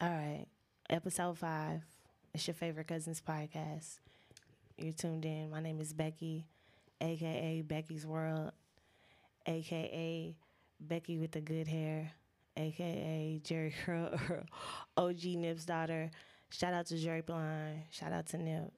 [0.00, 0.46] All right.
[0.88, 1.82] Episode five.
[2.32, 3.98] It's your favorite cousins podcast.
[4.78, 5.50] You're tuned in.
[5.50, 6.46] My name is Becky,
[7.00, 8.52] aka Becky's World,
[9.46, 10.34] aka
[10.80, 12.12] Becky with the good hair,
[12.56, 14.18] aka Jerry Curl,
[14.96, 16.10] OG Nip's daughter.
[16.48, 17.82] Shout out to Jerry Blind.
[17.90, 18.72] Shout out to Nip.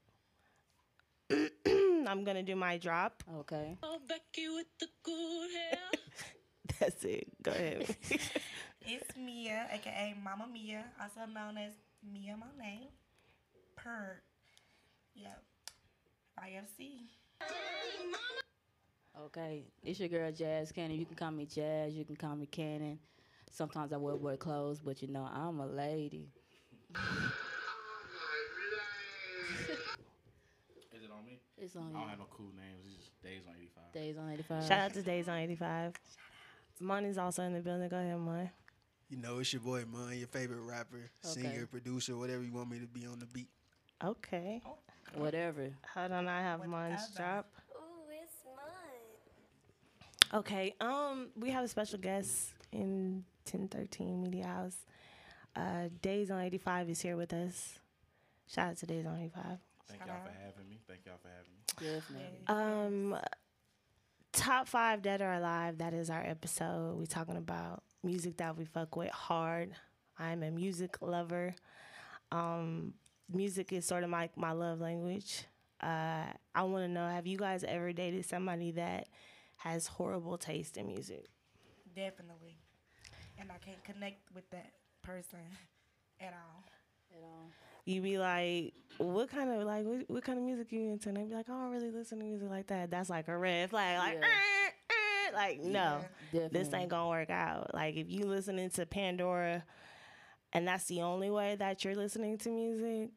[2.09, 3.23] I'm gonna do my drop.
[3.39, 3.79] Okay.
[3.83, 5.79] Oh, Becky with the good hair.
[6.81, 7.29] That's it.
[7.43, 7.97] Go ahead.
[8.87, 11.73] It's Mia, aka Mama Mia, also known as
[12.13, 12.91] Mia Monet.
[13.77, 14.21] Per.
[15.15, 15.43] Yep.
[16.41, 16.91] IFC.
[19.27, 19.65] Okay.
[19.83, 20.99] It's your girl Jazz Cannon.
[20.99, 21.95] You can call me Jazz.
[21.95, 22.99] You can call me Cannon.
[23.51, 26.29] Sometimes I wear boy clothes, but you know I'm a lady.
[30.93, 31.39] Is it on me?
[31.59, 31.89] It's on you.
[31.91, 32.09] I don't you.
[32.09, 32.85] have no cool names.
[32.87, 33.93] It's just days on 85.
[33.93, 34.65] Days on 85.
[34.65, 35.93] Shout out to Days on 85.
[36.81, 37.89] Money's also in the building.
[37.89, 38.51] Go ahead, Mon.
[39.13, 41.65] You know, it's your boy Mon, your favorite rapper, singer, Okay.
[41.67, 43.51] producer, whatever you want me to be on the beat.
[44.03, 44.63] Okay.
[45.13, 45.69] Whatever.
[45.93, 47.17] Hold on, I have Mon's Whatever.
[47.17, 47.53] drop.
[47.77, 50.41] Ooh, it's mine.
[50.41, 50.75] Okay.
[50.81, 54.79] Um, we have a special guest in 1013 Media House.
[55.55, 57.79] Uh, Days on 85 is here with us.
[58.49, 59.59] Shout out to Days on 85.
[59.89, 60.25] Thank Shout y'all out.
[60.25, 60.81] for having me.
[60.89, 62.01] Thank y'all for having me.
[62.01, 62.47] Definitely.
[63.13, 63.19] Um,
[64.33, 65.77] top five dead or alive.
[65.79, 66.97] That is our episode.
[66.99, 69.71] We talking about music that we fuck with hard.
[70.19, 71.55] I'm a music lover.
[72.31, 72.95] Um,
[73.33, 75.45] music is sort of my my love language.
[75.81, 76.25] Uh,
[76.55, 79.09] I want to know: Have you guys ever dated somebody that
[79.57, 81.27] has horrible taste in music?
[81.95, 82.57] Definitely.
[83.39, 85.39] And I can't connect with that person
[86.21, 86.65] at all.
[87.17, 87.51] At all.
[87.85, 91.09] You be like, what kind of like what, what kind of music you into?
[91.09, 92.91] And they be like, I don't really listen to music like that.
[92.91, 93.99] That's like a red flag.
[93.99, 94.62] Like, Yeah.
[95.33, 96.01] Like no.
[96.33, 96.59] Definitely.
[96.59, 97.75] this ain't gonna work out.
[97.75, 99.65] Like if you listening to Pandora
[100.53, 103.11] and that's the only way that you're listening to music,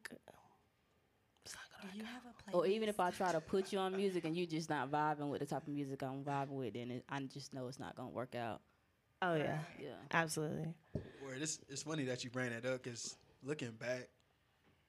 [1.44, 2.56] it's not gonna you work have a?
[2.56, 5.30] Or even if I try to put you on music and you just not vibing
[5.30, 7.96] with the type of music I'm vibing with, then it, I just know it's not
[7.96, 8.60] gonna work out.
[9.22, 9.32] out.
[9.32, 9.58] Oh yeah.
[9.80, 9.88] Yeah.
[10.12, 10.72] Absolutely.
[11.24, 14.08] Word, it's, it's funny that you bring that up because looking back,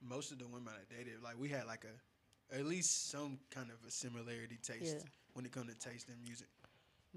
[0.02, 3.70] most of the women I dated, like we had like a, at least some kind
[3.72, 5.04] of a similarity taste Yeah.
[5.34, 6.48] when it comes to taste in music.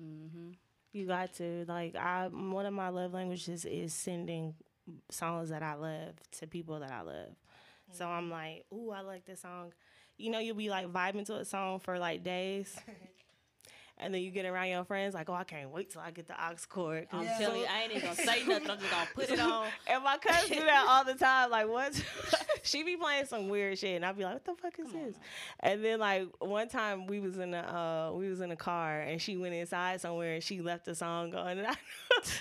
[0.00, 0.50] Mm-hmm.
[0.92, 4.54] You got to like I one of my love languages is sending
[5.10, 7.36] songs that I love to people that I love.
[7.92, 9.72] So I'm like, ooh, I like this song.
[10.16, 12.76] You know, you'll be like vibing to a song for like days.
[14.02, 16.26] And then you get around your friends like, oh, I can't wait till I get
[16.26, 17.06] the aux cord.
[17.12, 17.38] I'm Yeah.
[17.38, 18.70] telling you, I ain't even gonna say nothing.
[18.70, 19.66] I'm just gonna put it on.
[19.86, 21.50] And my cousin do that all the time.
[21.50, 22.02] Like, what?
[22.62, 25.16] she be playing some weird shit, and I'd be like, "What the fuck is this?"
[25.60, 29.00] And then like one time we was in the uh we was in a car,
[29.00, 31.58] and she went inside somewhere, and she left the song going.
[31.58, 31.74] And I,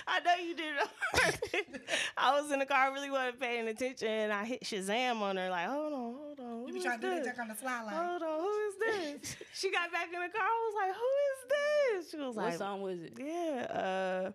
[0.06, 1.82] I know you did it.
[2.16, 5.50] I was in the car, really wasn't paying attention, and I hit Shazam on her,
[5.50, 7.94] like, "Hold on, hold on, You be trying to do that on the fly, like,
[7.94, 8.74] Hold on, who is
[9.20, 10.42] this?" she got back in the car.
[10.46, 13.12] I was like, "Who is this?" She was What like, song was it?
[13.18, 14.32] yeah, uh,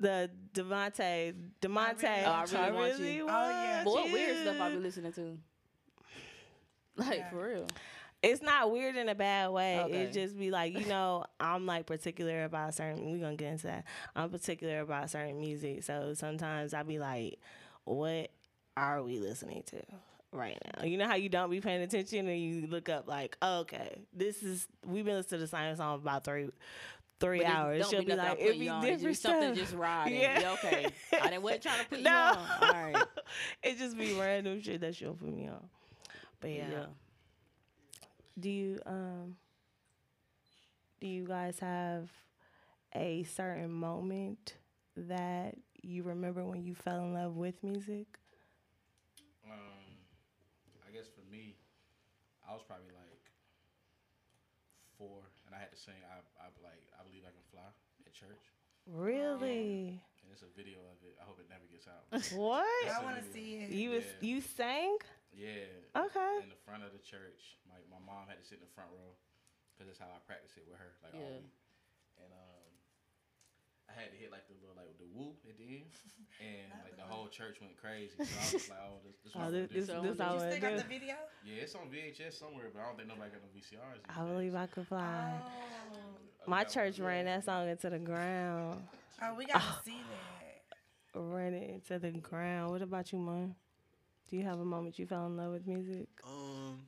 [0.00, 2.24] the Devontae, Demonte.
[2.24, 3.26] Oh, I Really Want You.
[3.28, 3.84] Oh, yeah.
[3.84, 5.38] But what weird stuff I be listening to?
[6.96, 7.30] Like Yeah.
[7.30, 7.66] for real.
[8.20, 9.78] It's not weird in a bad way.
[9.80, 9.96] Okay.
[10.02, 13.12] It just be like, you know, I'm like particular about certain.
[13.12, 13.84] We gonna get into that.
[14.16, 17.38] I'm particular about certain music, so sometimes I be like,
[17.84, 18.30] what
[18.76, 19.80] are we listening to?
[20.30, 23.36] Right now, you know how you don't be paying attention and you look up like,
[23.42, 26.50] okay, this is we've been listening to the same song about three,
[27.18, 27.88] three hours.
[27.88, 28.66] She'll be be like, it be.
[28.66, 30.20] Different just something just riding.
[30.20, 30.40] Yeah.
[30.40, 30.52] Yeah.
[30.52, 30.86] okay.
[31.14, 32.10] I didn't wasn't trying to put No.
[32.10, 32.48] you on.
[32.60, 33.06] All right.
[33.62, 35.64] it just be random shit that she'll put me on.
[36.40, 36.70] But yeah.
[36.70, 36.86] Yeah.
[38.38, 39.36] Do you um
[41.00, 42.10] do you guys have
[42.94, 44.54] a certain moment
[44.96, 48.06] that you remember when you fell in love with music?
[49.48, 49.52] Um,
[50.88, 51.56] I guess for me,
[52.44, 53.24] I was probably like
[54.96, 55.98] four, and I had to sing.
[56.08, 57.68] I, I like I believe I can fly
[58.06, 58.44] at church,
[58.88, 60.00] Really?
[60.24, 61.14] and it's a video of it.
[61.20, 62.08] I hope it never gets out.
[62.34, 62.64] what?
[62.88, 63.70] I want to see it.
[63.70, 64.24] You was Yeah.
[64.26, 64.96] you sang?
[65.32, 65.68] yeah.
[65.94, 66.34] Okay.
[66.42, 68.90] In the front of the church, my my mom had to sit in the front
[68.96, 69.12] row,
[69.76, 71.44] cause that's how I practiced it with her, like all Yeah.
[71.44, 71.54] week.
[72.18, 72.47] And um, I
[74.02, 75.90] had to hit like the little like the woo at the end,
[76.40, 78.12] and like the whole church went crazy.
[78.14, 80.24] So I was like, oh, this, this Oh, what this, I'm this, gonna this do.
[80.24, 81.14] So you still got the video?
[81.44, 84.00] Yeah, it's on VHS somewhere, but I don't think nobody got no VCRs.
[84.02, 84.60] these I believe days.
[84.60, 85.32] I could fly.
[85.42, 85.98] Oh.
[86.46, 88.82] My church ran that song into the ground.
[89.22, 91.20] Oh, we got to see that.
[91.20, 92.70] Ran it into the ground.
[92.70, 93.54] What about you, Mom?
[94.30, 96.06] Do you have a moment you fell in love with music?
[96.24, 96.80] Um,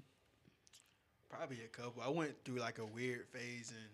[1.29, 2.03] probably a couple.
[2.03, 3.89] I went through like a weird phase in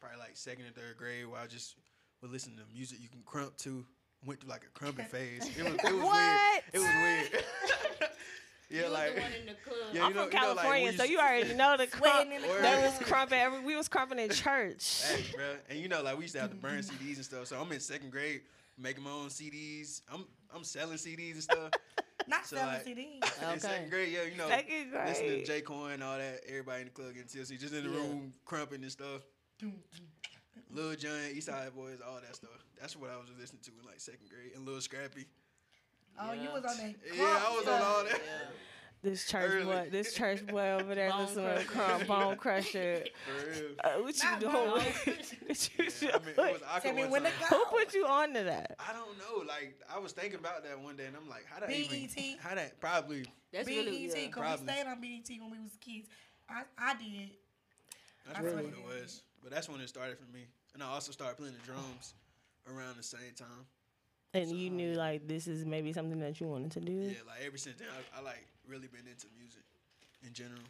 [0.00, 1.76] probably like second and third grade where I just
[2.24, 3.84] would listen to music you can crump to
[4.26, 5.46] went through like a crumping phase.
[5.58, 6.14] It was, it was What?
[6.14, 6.62] weird.
[6.72, 7.44] It was weird.
[8.70, 9.76] yeah, You like the one in the club.
[9.92, 12.14] Yeah, I'm you know- from you know, like, California, so you already know the crump.
[12.14, 12.64] Sweating in the Word.
[12.64, 13.38] That was crumping.
[13.38, 15.02] Every, we was crumping in church.
[15.06, 15.44] Hey, bro.
[15.68, 17.46] And you know, like we used to have to burn CDs and stuff.
[17.46, 18.40] So I'm in second grade,
[18.78, 20.00] making my own CDs.
[20.10, 20.24] I'm
[20.54, 21.70] I'm selling CDs and stuff.
[22.26, 23.42] Not So, selling like- CDs.
[23.42, 23.58] in Okay.
[23.58, 26.40] second grade, yeah, you know, Second listening to J-Kwon, all that.
[26.48, 27.96] Everybody in the club getting tipsy, just in the Yeah.
[27.98, 29.20] room crumping and stuff.
[30.74, 32.50] Lil Jon, Eastside Boys, all that stuff.
[32.80, 34.52] That's what I was listening to in like second grade.
[34.56, 35.26] And Lil Scrappy.
[36.20, 36.94] Oh, you was on that.
[37.16, 38.12] Yeah, I was on all that.
[38.12, 38.48] Yeah.
[39.04, 39.64] This church Early.
[39.66, 42.04] boy, this church boy over there Bone listening to Crusher.
[42.06, 43.04] bone crusher.
[43.26, 43.70] For real.
[43.84, 44.54] Uh, what you Not doing?
[45.44, 47.44] what you Yeah, I mean, it was Tell me when to go.
[47.58, 48.76] Who put you on to that?
[48.80, 49.46] I don't know.
[49.46, 51.76] Like I was thinking about that one day, and I'm like, how that BET.
[51.92, 52.38] even?
[52.40, 53.26] How that probably?
[53.52, 54.14] That's BET, really yeah.
[54.14, 54.64] because Probably.
[54.68, 56.08] we stayed on BET when we was kids.
[56.48, 57.28] I, I did.
[58.24, 59.22] That's That's probably what what it it was.
[59.42, 60.46] But that's when it started for me.
[60.74, 62.14] And I also started playing the drums
[62.68, 63.66] around the same time.
[64.34, 66.92] And you knew like this is maybe something that you wanted to do.
[66.92, 69.62] Yeah, like ever since then, I, I like really been into music
[70.26, 70.60] in general.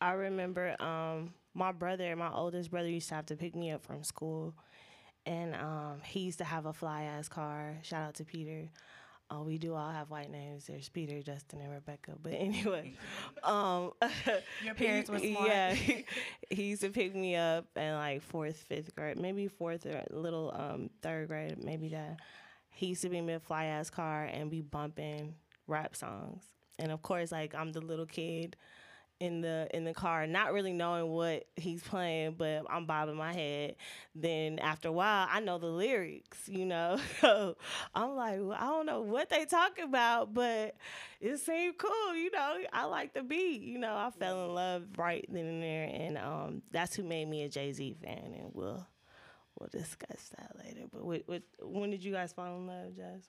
[0.00, 3.82] I remember um, my brother, my oldest brother, used to have to pick me up
[3.82, 4.54] from school,
[5.24, 7.78] and um, he used to have a fly ass car.
[7.82, 8.68] Shout out to Peter.
[9.30, 10.66] Uh, we do all have white names.
[10.66, 12.12] There's Peter, Justin, and Rebecca.
[12.22, 12.94] But anyway,
[13.44, 13.92] um,
[14.64, 15.48] Your parents were smart.
[15.48, 16.04] Yeah, he,
[16.50, 20.16] he used to pick me up in like fourth, fifth grade, maybe fourth or a
[20.16, 22.20] little um, third grade, maybe that.
[22.70, 25.34] He used to be in a fly ass car and be bumping
[25.66, 26.44] rap songs.
[26.78, 28.56] And of course, like I'm the little kid
[29.20, 33.32] in the in the car, not really knowing what he's playing, but I'm bobbing my
[33.32, 33.76] head.
[34.14, 36.98] Then after a while, I know the lyrics, you know.
[37.20, 37.56] So
[37.94, 40.76] I'm like, well, I don't know what they talking about, but
[41.20, 42.58] it seemed cool, you know.
[42.72, 43.94] I like the beat, you know.
[43.94, 47.48] I fell in love right then and there, and um, that's who made me a
[47.48, 48.86] Jay Z fan, and we'll
[49.58, 50.82] we'll discuss that later.
[50.92, 53.22] But with, with, when did you guys fall in love, Jazz,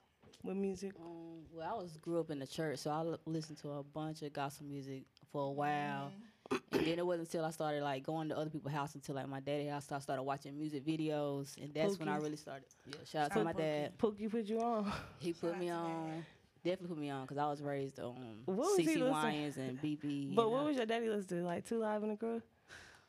[0.44, 0.92] with music?
[1.00, 3.82] Um, well, I was grew up in the church, so I l- listened to a
[3.82, 5.02] bunch of gospel music
[5.32, 6.12] for a while,
[6.50, 9.28] and then it wasn't until I started like going to other people's house until like
[9.28, 9.90] my daddy house.
[9.92, 12.64] I started watching music videos, and that's when I really started.
[12.86, 13.56] Yeah, shout out Shout to my Pookie.
[13.58, 13.98] dad.
[13.98, 14.92] Pookie put you on.
[15.18, 15.78] He put me to Dad.
[15.78, 16.26] on.
[16.62, 19.80] Definitely put me on because I was raised on What was he CC listening- and
[19.82, 20.34] BB.
[20.34, 21.46] But and, what was your daddy listening to?
[21.46, 22.42] Like Two Live in the Crew?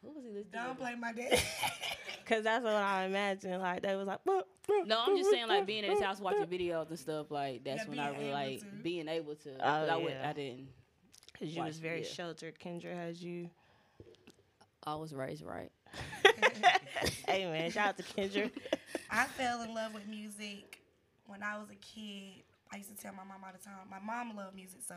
[0.01, 0.75] what was he listening Don't to?
[0.75, 1.39] play my dad.
[2.25, 3.59] Cause that's what I imagine.
[3.59, 6.21] Like they was like, "Boop, boop, No, I'm just saying like being in his house
[6.21, 8.65] watching videos and stuff like that's Yeah, when I being really like to.
[8.83, 9.50] being able to.
[9.56, 10.13] Oh, but I would.
[10.15, 10.67] I didn't.
[11.41, 12.07] Cause you was very yeah.
[12.07, 12.59] sheltered.
[12.59, 13.49] Kendra has you.
[14.83, 15.71] I was raised right.
[17.27, 18.51] hey man, shout out to Kendra.
[19.09, 20.81] I fell in love with music
[21.25, 22.43] when I was a kid.
[22.71, 23.73] I used to tell my mom all the time.
[23.89, 24.93] My mom loved music, so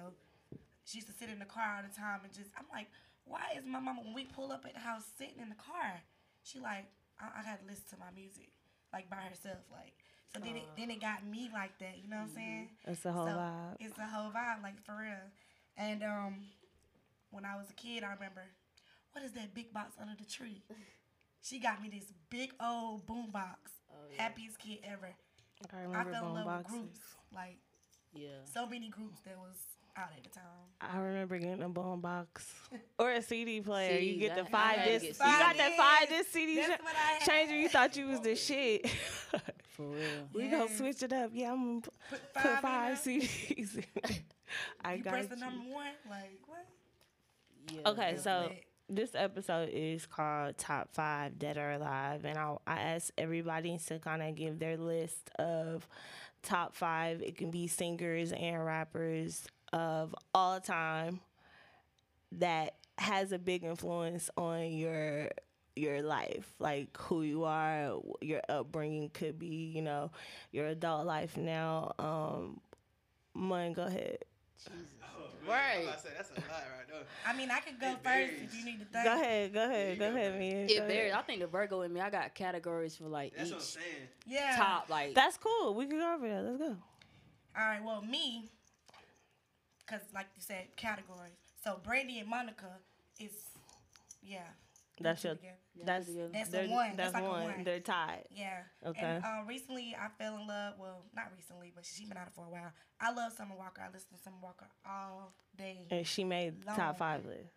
[0.85, 2.50] she used to sit in the car all the time and just.
[2.58, 2.88] I'm like,
[3.25, 6.02] why is my mama when we pull up at the house sitting in the car?
[6.43, 6.85] She like,
[7.19, 8.52] I, I got to listen to my music
[8.93, 9.96] like by herself, like.
[10.35, 11.96] So then it then it got me like that.
[12.02, 12.37] You know what I'm mm-hmm.
[12.37, 12.69] saying?
[12.85, 13.76] It's a whole so vibe.
[13.81, 15.25] It's a whole vibe, like for real.
[15.76, 16.37] And um,
[17.31, 18.43] when I was a kid, I remember,
[19.12, 20.62] what is that big box under the tree?
[21.47, 23.71] She got me this big old boom box.
[24.17, 25.11] Happiest kid ever.
[25.71, 26.73] I I remember fell in love boxes.
[26.73, 27.00] with groups,
[27.35, 27.59] like
[28.15, 28.29] Yeah.
[28.50, 29.59] so many groups that was
[29.94, 30.43] out at the time.
[30.81, 32.50] I remember getting a bone box
[32.99, 33.99] or a CD player.
[34.00, 35.20] you CDs, get the I- I five had to disc.
[35.20, 37.29] You got that five disc CD That's what I had.
[37.29, 37.56] changer.
[37.59, 38.88] You thought you was the shit.
[39.69, 40.00] For real.
[40.32, 40.50] we Yeah.
[40.61, 41.31] gonna switch it up.
[41.35, 43.20] Yeah, I'm gonna p- Put put five, five in.
[43.20, 43.85] CDs.
[44.48, 44.93] In there.
[44.93, 46.67] I You got press the number one, like what?
[47.72, 47.81] Yeah.
[47.86, 48.65] Okay, so lit.
[48.89, 53.98] this episode is called Top Five Dead or Alive, and I I asked everybody to
[53.98, 55.89] kind of give their list of
[56.43, 57.22] top five.
[57.22, 61.20] It can be singers and rappers of all time
[62.32, 65.31] that has a big influence on your
[65.77, 70.10] your life, like who you are, your upbringing could be, you know,
[70.53, 71.94] your adult life now.
[71.98, 72.60] Um,
[73.34, 74.19] Mun, go ahead.
[75.03, 75.87] Oh, right.
[75.89, 77.03] I say that's a lot right there.
[77.27, 78.41] I mean, I could go It first varies.
[78.43, 79.05] if you need to think.
[79.05, 80.69] Go ahead, go ahead, go ahead, man.
[80.70, 81.11] It Go varies.
[81.13, 81.13] ahead.
[81.13, 83.67] I think the Virgo in me, I got categories for like That's what I'm each
[83.69, 84.08] saying.
[84.27, 84.56] Yeah.
[84.56, 85.75] top like That's cool.
[85.75, 86.43] We can go over that.
[86.44, 86.77] Let's go.
[87.56, 87.84] All right.
[87.84, 88.51] Well, me,
[89.87, 91.32] because like you said, categories.
[91.63, 92.79] So Brandy and Monica
[93.20, 93.32] is,
[94.23, 94.39] yeah.
[95.01, 95.34] That's your.
[95.34, 95.58] two together.
[95.84, 96.96] That's That's the one.
[96.96, 97.43] That's, That's like a one.
[97.44, 97.65] one.
[97.65, 98.24] They're tied.
[98.31, 98.60] Yeah.
[98.86, 99.01] Okay.
[99.01, 100.74] And uh, recently, I fell in love.
[100.79, 102.72] Well, not recently, but she's been out for a while.
[103.01, 103.82] I love Summer Walker.
[103.82, 105.86] I listen to Summer Walker all day.
[105.91, 106.77] And she made Long.
[106.77, 107.51] top five list.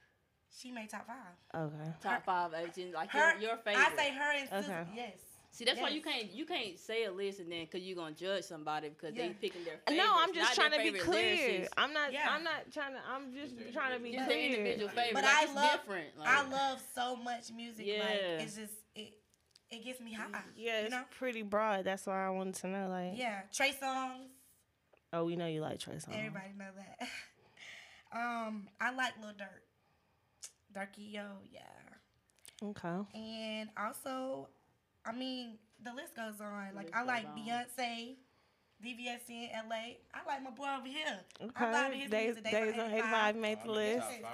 [0.59, 1.61] She made top five.
[1.61, 1.91] Okay.
[2.01, 3.85] top five agents, like Her, your, your favorite.
[3.85, 4.87] I say her and Sister.
[4.89, 4.91] Okay.
[4.95, 5.19] Yes.
[5.57, 8.13] See, that's why you can't you can't say a list and then because you're gonna
[8.13, 9.29] judge somebody because Yeah.
[9.29, 10.05] they picking their favorites.
[10.05, 11.35] No, I'm just not trying to be clear.
[11.63, 11.69] lyricists.
[11.75, 12.13] I'm not.
[12.13, 12.27] Yeah.
[12.29, 12.99] I'm not trying to.
[13.11, 14.49] I'm just trying to be Just their clear.
[14.51, 15.13] individual favorite.
[15.15, 16.19] But like, I it's love- different.
[16.19, 17.87] Like, I love so much music.
[17.87, 18.37] Like Yeah.
[18.37, 19.13] it's just it.
[19.71, 20.27] it gets me high.
[20.55, 21.03] Yeah, you it's know.
[21.17, 21.85] pretty broad.
[21.85, 22.87] That's why I wanted to know.
[22.89, 24.27] Like, Yeah, Trey Songz.
[25.13, 26.15] oh, we know you like Trey Songz.
[26.15, 27.09] Everybody know that.
[28.15, 29.63] um, I like Lil Durk.
[30.75, 31.61] Durky yo, yeah.
[32.63, 33.07] Okay.
[33.15, 34.49] And also,
[35.07, 36.75] I mean, the list goes on.
[36.75, 37.37] Like I like on.
[37.37, 38.15] Beyonce,
[38.83, 39.75] DVSN, LA.
[40.13, 41.19] I like my boy over here.
[41.55, 41.99] I love Okay.
[41.99, 42.51] his Days, music.
[42.51, 44.07] Days on 85 made the list.
[44.21, 44.31] top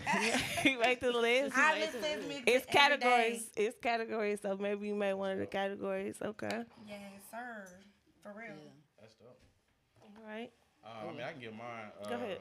[0.62, 1.54] he made the list.
[1.56, 3.50] I listen to his music It's categories.
[3.56, 4.40] It's categories.
[4.40, 6.16] So maybe you made one of the categories.
[6.22, 6.64] Okay.
[6.88, 7.00] Yes,
[7.30, 7.66] sir.
[8.22, 8.48] For real.
[8.56, 8.70] Yeah.
[9.00, 9.38] That's dope.
[10.00, 10.50] All right.
[10.84, 11.92] Uh, I mean, I can give mine.
[12.02, 12.38] Um, Go ahead.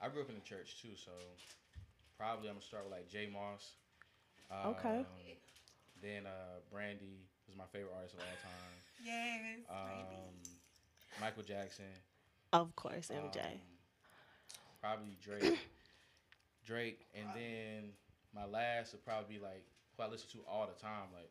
[0.00, 1.12] I grew up in the church too, so
[2.18, 3.28] probably I'm gonna start with like J.
[3.32, 3.72] Moss.
[4.50, 5.04] Um, Okay.
[6.02, 8.76] Then uh, Brandy is my favorite artist of all time.
[9.02, 9.64] Yes, baby.
[9.70, 10.36] Um,
[11.22, 11.86] Michael Jackson.
[12.52, 13.40] Of course, MJ.
[13.40, 13.58] um,
[14.78, 15.58] probably Drake.
[16.66, 17.92] Drake, and then
[18.34, 19.64] my last would probably be like
[19.96, 21.30] who I listen to all the time, like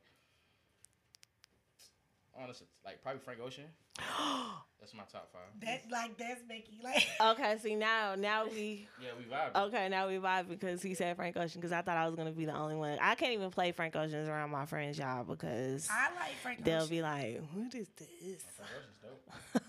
[2.35, 3.65] honestly, like probably Frank Ocean.
[4.79, 5.41] That's my top five.
[5.61, 6.79] That like that's Becky.
[6.83, 7.05] Like
[7.37, 7.57] okay.
[7.61, 8.87] See now, now we.
[9.01, 9.67] Yeah, we vibe.
[9.67, 12.31] Okay, now we vibe because he said Frank Ocean because I thought I was gonna
[12.31, 12.97] be the only one.
[13.01, 16.77] I can't even play Frank Ocean's around my friends, y'all, because I like Frank they'll
[16.83, 16.89] Ocean.
[16.89, 18.07] be like, "What is this?"
[18.55, 19.63] Frank Ocean's dope.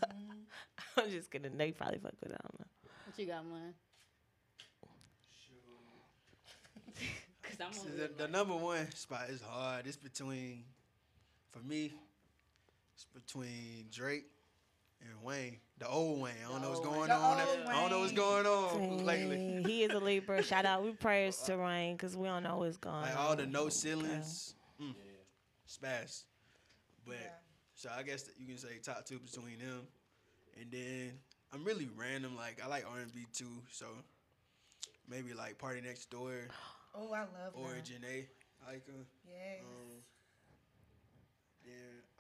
[0.97, 1.57] I'm just kidding.
[1.59, 2.37] They probably fuck with it.
[2.41, 2.67] I don't know.
[3.07, 3.75] What you got, man?
[7.43, 9.87] Cause I'm See, the, the number one spot is hard.
[9.87, 10.65] It's between,
[11.51, 11.93] for me,
[13.01, 14.27] it's between Drake
[15.01, 16.33] and Wayne, the old Wayne.
[16.47, 17.39] I don't know what's going on.
[17.69, 19.63] I don't know what's going on lately.
[19.67, 20.43] He is a Libra.
[20.43, 20.85] Shout out.
[20.85, 23.17] We prayers to Rain because we don't know what's going Like on.
[23.17, 24.93] all the no ceilings, mm,
[25.69, 26.25] spaz.
[27.07, 27.31] But Yeah.
[27.75, 29.87] so I guess you can say top two between them,
[30.61, 31.13] and then
[31.53, 32.37] I'm really random.
[32.37, 33.87] Like I like R&B too, so
[35.09, 36.33] maybe like Party Next Door
[36.95, 37.77] Oh, I love or her.
[37.77, 38.27] Jhené.
[38.67, 38.93] I like her.
[39.27, 39.61] Yes.
[39.65, 39.90] Um, then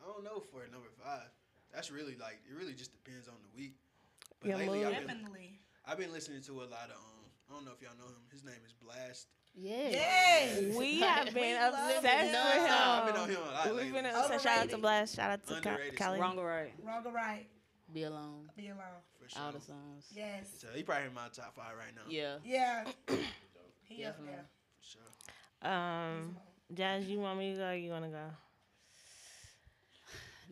[0.02, 1.28] I don't know for number five.
[1.72, 2.54] That's really like it.
[2.56, 3.74] Really just depends on the week.
[4.40, 4.86] But Your lately, mood.
[4.88, 5.58] I've been, Definitely.
[5.86, 7.20] I've been listening to a lot of um.
[7.50, 8.22] I don't know if y'all know him.
[8.32, 9.26] His name is Blxst.
[9.54, 9.90] Yeah.
[9.90, 10.76] Yes.
[10.78, 12.32] We have been We obsessed him.
[12.32, 12.72] with him.
[12.72, 13.92] I've been on him a lot We've lately.
[13.92, 14.44] been obsessed.
[14.44, 15.16] Shout out to Blxst.
[15.16, 15.96] Shout out to Ka- Underrated.
[15.98, 16.20] Kelly.
[16.20, 16.72] Wrong or right?
[16.84, 17.46] Wrong or right?
[17.92, 18.48] Be alone.
[18.56, 18.78] Be alone.
[19.20, 19.42] for sure.
[19.42, 20.06] All the songs.
[20.14, 20.48] Yes.
[20.58, 22.02] So he probably in my top five right now.
[22.08, 22.36] Yeah.
[22.44, 22.84] Yeah.
[23.88, 24.26] he up Definitely.
[24.26, 24.44] there.
[24.80, 24.86] For
[25.66, 25.72] sure.
[25.72, 26.36] Um,
[26.72, 27.66] Jazz, you want me to go?
[27.70, 28.24] Or you want to go?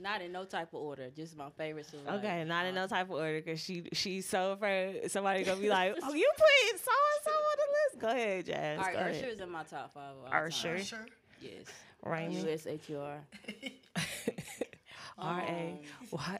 [0.01, 1.11] Not in no type of order.
[1.11, 1.93] Just my favorites.
[1.93, 5.43] of, like, Okay, not in no type of order because she she's so afraid somebody
[5.43, 8.79] gonna be like, "Oh, you put so and so on the list." Go ahead, Jazz.
[8.79, 10.13] All right, go Usher is in my top five.
[10.25, 10.77] Of all Usher.
[10.77, 10.85] time.
[10.85, 11.07] Sure.
[11.41, 11.67] Yes.
[12.05, 12.47] Raymond.
[12.47, 13.27] U S H U R.
[15.19, 16.39] R A Um, Y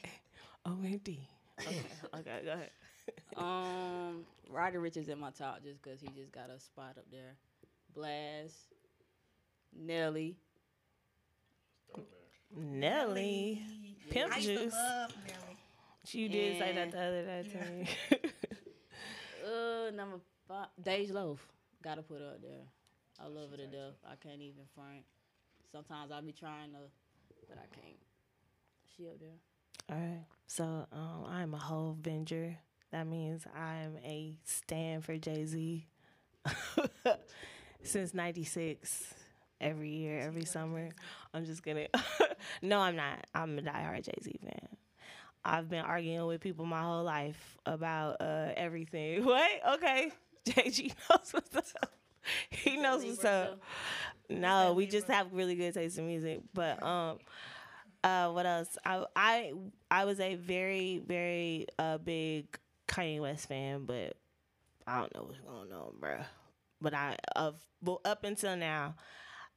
[0.67, 1.21] O N D.
[1.61, 1.81] Okay,
[2.15, 2.71] okay, go ahead.
[3.37, 7.07] Um, Roddy Ricch is in my top just because he just got a spot up
[7.11, 7.35] there.
[7.97, 8.53] Blxst,
[9.77, 10.37] Nelly,
[12.55, 13.63] Nelly,
[14.11, 14.73] Pimp I used to Juice.
[14.75, 15.57] love Nelly.
[16.05, 17.71] She did say that the other day to Yeah.
[17.71, 17.89] me.
[19.47, 21.47] uh, number five, Dej Loaf.
[21.83, 22.65] Gotta put her up there.
[23.21, 23.95] I love her to death.
[24.05, 25.05] I can't even front.
[25.71, 26.79] Sometimes I'll be trying to,
[27.49, 27.97] but I can't.
[28.97, 29.39] She up there.
[29.91, 30.25] All right.
[30.47, 32.57] So um, I'm a whole Venger.
[32.91, 35.87] That means I'm a stand for Jay Z
[37.83, 39.15] since '96.
[39.61, 40.89] Every year, every summer.
[41.35, 41.87] I'm just gonna.
[42.63, 43.27] no, I'm not.
[43.35, 44.69] I'm a diehard Jay Z fan.
[45.45, 49.25] I've been arguing with people my whole life about uh, everything.
[49.29, 49.51] What?
[49.75, 50.13] Okay.
[50.49, 51.93] JG knows what's up.
[52.51, 53.61] He knows what's up.
[54.29, 56.41] No, we just have really good taste in music.
[56.53, 57.19] But um,
[58.05, 58.77] uh, what else?
[58.85, 59.53] I I
[59.91, 64.17] I was a very very uh big Kanye West fan, but
[64.87, 66.19] I don't know what's going on, bro.
[66.81, 68.95] But I of well, up until now,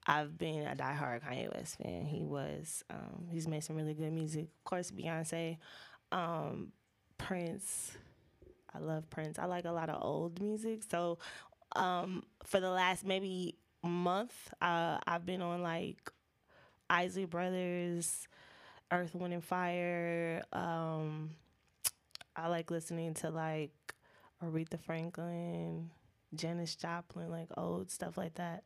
[0.08, 2.05] I've been a diehard Kanye West fan.
[2.05, 4.46] He was um, he's made some really good music.
[4.46, 5.58] Of course, Beyonce,
[6.12, 6.72] um,
[7.17, 7.91] Prince.
[8.74, 9.38] I love Prince.
[9.38, 10.81] I like a lot of old music.
[10.89, 11.20] So
[11.75, 16.12] um, for the last maybe month, uh, I've been on like
[16.89, 18.27] Isley Brothers,
[18.91, 20.41] Earth, Wind, and Fire.
[20.51, 21.31] Um,
[22.36, 23.72] I like listening to like
[24.43, 25.91] Aretha Franklin,
[26.34, 28.63] Janis Joplin, like old stuff like that.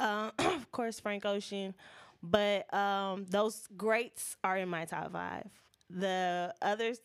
[0.00, 1.74] Um, of course, Frank Ocean,
[2.22, 5.46] but um, those greats are in my top five.
[5.90, 6.98] The others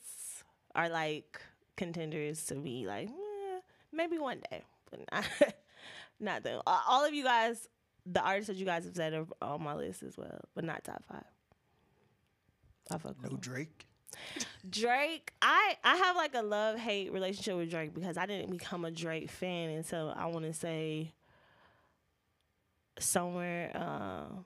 [0.75, 1.41] are like
[1.75, 3.59] contenders to be like eh,
[3.91, 5.25] maybe one day, but not
[6.19, 6.61] not them.
[6.65, 7.67] All of you guys,
[8.05, 10.83] the artists that you guys have said are on my list as well, but not
[10.83, 11.25] top five.
[12.89, 13.37] I fuck No.
[13.37, 13.85] Drake.
[14.67, 18.85] Drake, I I have like a love hate relationship with Drake because I didn't become
[18.85, 21.13] a Drake fan until I want to say
[22.99, 23.71] somewhere.
[23.75, 24.41] Uh,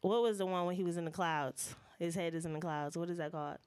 [0.00, 1.74] what was the one when he was in the clouds?
[1.98, 2.96] His head is in the clouds.
[2.96, 3.58] What is that called?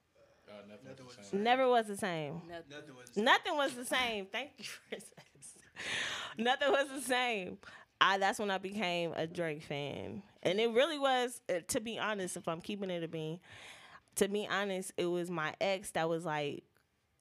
[0.48, 1.44] Uh, nothing Nothing was was the the same.
[1.44, 2.42] Never was the same.
[2.48, 2.64] Nothing.
[2.70, 3.18] Nothing was.
[3.18, 4.26] Nothing was the same.
[4.32, 5.12] Thank you, Princess.
[6.38, 7.58] Nothing was the same.
[8.00, 11.42] I that's when I became a Drake fan, and it really was.
[11.50, 13.40] uh, To be honest, if I'm keeping it a bean,
[14.16, 16.64] to be honest, it was my ex that was like,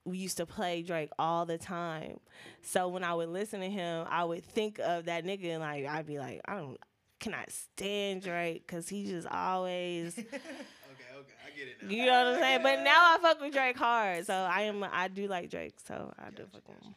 [0.07, 2.21] we used to play Drake all the time.
[2.63, 5.87] So when I would listen to him, I would think of that nigga, and like
[5.87, 6.79] I'd be like, I don't
[7.19, 11.89] cannot stand Drake because he just always Okay, okay, I get it now.
[11.91, 12.61] you know what I'm saying?
[12.63, 14.27] But now I fuck with Drake hard.
[14.27, 16.95] So I am I do like Drake, so I do fuck with him.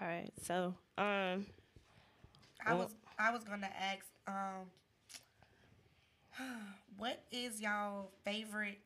[0.00, 0.30] All right.
[0.42, 1.46] So um
[2.64, 4.66] I was I was gonna ask, um,
[6.96, 8.78] what is y'all favorite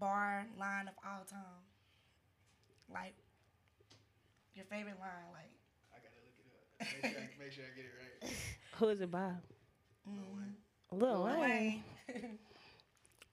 [0.00, 1.40] bar line of all time?
[2.92, 3.14] Like
[4.54, 5.50] your favorite line, like
[5.92, 7.02] I gotta look it up.
[7.02, 8.32] Make sure I, make sure I get it right.
[8.78, 9.32] who is it by?
[10.08, 10.52] mm,
[10.92, 11.82] Lil Lil Wayne.
[12.08, 12.38] Wayne.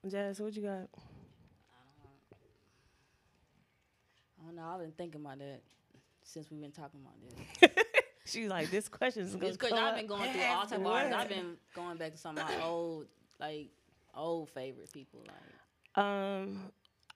[0.10, 0.88] Jazz, what you got?
[4.40, 4.62] I don't know.
[4.66, 5.60] I've been thinking about that
[6.22, 7.70] since we've been talking about this.
[8.24, 10.86] She's like, this question is gonna It's I've been going through all to type of
[10.86, 11.16] artists.
[11.18, 13.06] I've been going back to some of my old,
[13.40, 13.68] like,
[14.14, 15.20] old favorite people.
[15.26, 16.70] Like, Um,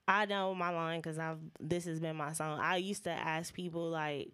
[0.07, 2.61] I know my line because I've this has been my song.
[2.61, 4.31] I used to ask people like,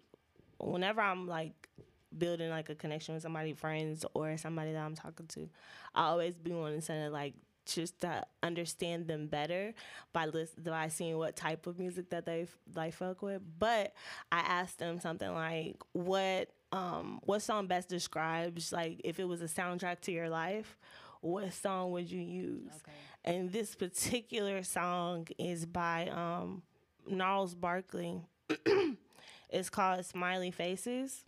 [0.59, 1.69] whenever I'm like
[2.17, 5.49] building like a connection with somebody, friends or somebody that I'm talking to,
[5.95, 7.35] I always be wanting to like
[7.65, 9.73] just to understand them better
[10.13, 13.41] by list by seeing what type of music that they like fuck with.
[13.59, 13.93] But
[14.31, 19.41] I asked them something like, what um what song best describes like if it was
[19.41, 20.77] a soundtrack to your life,
[21.21, 22.71] what song would you use?
[22.75, 22.91] okay.
[23.23, 26.63] And this particular song is by um
[27.07, 28.21] Gnarls Barkley.
[29.49, 31.23] it's called Smiley Faces.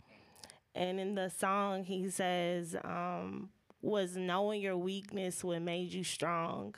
[0.75, 3.49] And in the song he says, um,
[3.81, 6.75] was knowing your weakness what made you strong.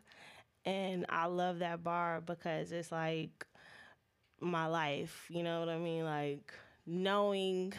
[0.65, 3.45] And I love that bar because it's like
[4.41, 6.03] my life, you know what I mean?
[6.03, 6.51] Like
[6.85, 7.73] knowing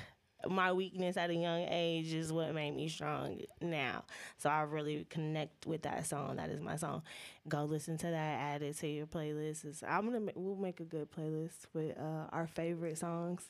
[0.51, 4.05] my weakness at a young age is what made me strong now.
[4.39, 6.37] So I really connect with that song.
[6.37, 7.03] That is my song.
[7.49, 8.41] Go listen to that.
[8.41, 9.65] Add it to your playlist.
[9.65, 13.49] It's, I'm gonna ma- we'll make a good playlist with uh, our favorite songs.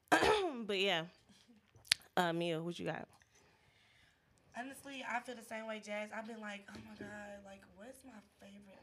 [0.10, 1.04] but yeah,
[2.16, 3.08] uh, Mia, what you got?
[4.58, 6.10] Honestly, I feel the same way, Jazz.
[6.14, 8.81] I've been like, oh my god, like what's my favorite?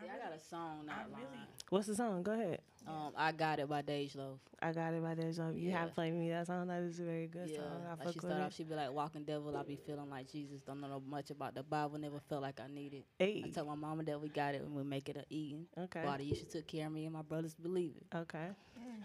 [0.00, 1.38] I Yeah, I got a song, I not really-
[1.70, 2.22] What's the song?
[2.22, 2.60] Go ahead.
[2.86, 4.38] Um, I got it by Dej Loaf.
[4.62, 5.50] I got it by Deja.
[5.50, 5.80] You Yeah.
[5.80, 6.68] have played me that song.
[6.68, 7.82] That is a very good yeah, song.
[7.84, 10.08] I like fuck she with start off, she be like, "Walking devil, I be feeling
[10.08, 10.60] like Jesus.
[10.62, 11.98] Don't know much about the Bible.
[11.98, 13.50] Never felt like I needed." I Hey.
[13.50, 15.66] tell my mama that we got it and we make it a eating.
[15.76, 16.04] Okay.
[16.04, 18.06] Body, you should took care of me and my brothers believe it.
[18.14, 18.50] Okay.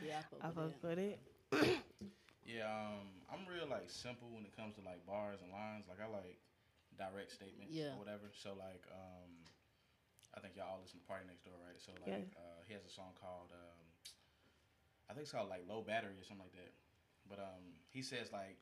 [0.06, 0.88] Yeah, I fuck I fuck that.
[0.88, 1.20] with it.
[2.46, 5.86] Yeah, um, I'm real like simple when it comes to like bars and lines.
[5.88, 6.38] Like I like
[6.98, 7.94] direct statements Yeah.
[7.96, 8.30] or whatever.
[8.34, 9.30] So like, um,
[10.36, 11.76] I think y'all all listen to Party Next Door, right?
[11.82, 12.40] So like, Yeah.
[12.40, 13.80] uh, he has a song called, um,
[15.10, 16.72] I think it's called like Low Battery or something like that.
[17.28, 18.56] But um, he says like,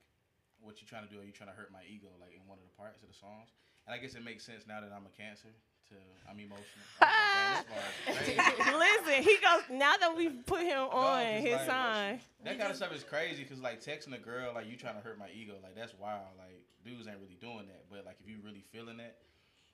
[0.61, 1.21] what you trying to do?
[1.21, 2.09] Are you trying to hurt my ego?
[2.19, 3.53] Like in one of the parts of the songs.
[3.87, 5.53] And I guess it makes sense now that I'm a Cancer.
[5.89, 5.95] To
[6.29, 6.85] I'm emotional.
[7.01, 10.61] I was like, "Damn, this bar is crazy." Listen, he goes now that we've put
[10.61, 12.19] him on just his like- sign.
[12.45, 15.01] That kind of stuff is crazy because like texting a girl like you trying to
[15.01, 16.29] hurt my ego like that's wild.
[16.37, 19.17] Like dudes ain't really doing that, but like if you really feeling that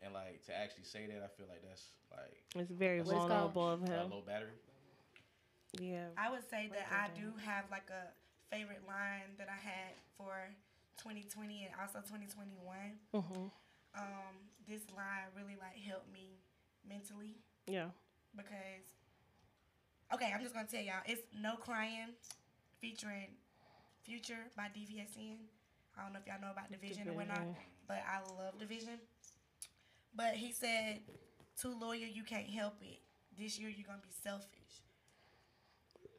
[0.02, 3.14] and like to actually say that, I feel like that's like It's very What's it
[3.16, 3.54] called?
[3.54, 4.12] vulnerable of him.
[4.12, 4.52] low battery.
[5.80, 6.08] Yeah.
[6.18, 8.08] I would say that I do have like a
[8.54, 10.32] favorite line that I had for
[11.00, 12.52] 2020 and also 2021.
[13.14, 13.48] hmm
[13.98, 14.36] Um,
[14.68, 16.40] this line really like helped me
[16.88, 17.36] mentally
[17.68, 17.90] Yeah.
[18.36, 18.88] because
[20.14, 22.14] okay, I'm just gonna tell y'all it's no crying
[22.80, 23.36] featuring
[24.04, 25.40] Future by DVSN.
[25.98, 27.48] I don't know if y'all know about DVSN or whatnot,
[27.88, 29.00] but I love DVSN.
[30.16, 31.02] But he said,
[31.60, 33.00] "Too loyal, you can't help it.
[33.38, 34.82] This year you're gonna be selfish."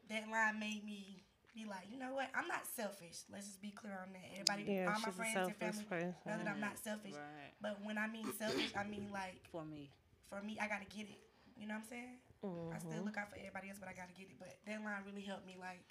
[0.09, 2.29] That line made me be like, you know what?
[2.35, 3.25] I'm not selfish.
[3.31, 4.23] Let's just be clear on that.
[4.31, 6.15] Everybody, Yeah, all my friends and family person.
[6.25, 7.13] know that I'm not selfish.
[7.13, 7.51] Right.
[7.59, 9.89] But when I mean selfish, I mean like For me.
[10.29, 11.19] for me, I gotta get it.
[11.57, 12.17] You know what I'm saying?
[12.43, 12.91] I Mm-hmm.
[12.91, 14.37] still look out for everybody else, but I gotta get it.
[14.39, 15.55] But that line really helped me.
[15.59, 15.81] Like,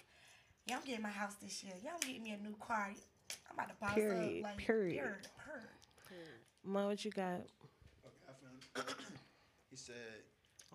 [0.65, 1.73] yeah, I'm getting my house this year.
[1.83, 2.89] Y'all getting me a new car.
[3.51, 4.43] I'm about to boss Period, up.
[4.43, 4.95] Like, period.
[4.97, 5.27] period.
[6.07, 6.39] period.
[6.63, 7.41] Ma, what you got?
[8.79, 9.19] Okay, I found.
[9.69, 9.93] he said,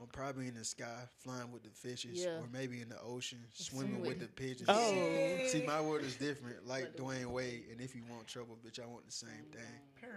[0.00, 2.38] "I'm probably in the sky, flying with the fishes, Yeah.
[2.40, 5.38] or maybe in the ocean, swimming with the pigeons." Oh.
[5.48, 6.66] See, my world is different.
[6.66, 10.10] Like Dwyane Wade, and if you want trouble, bitch, I want the same thing.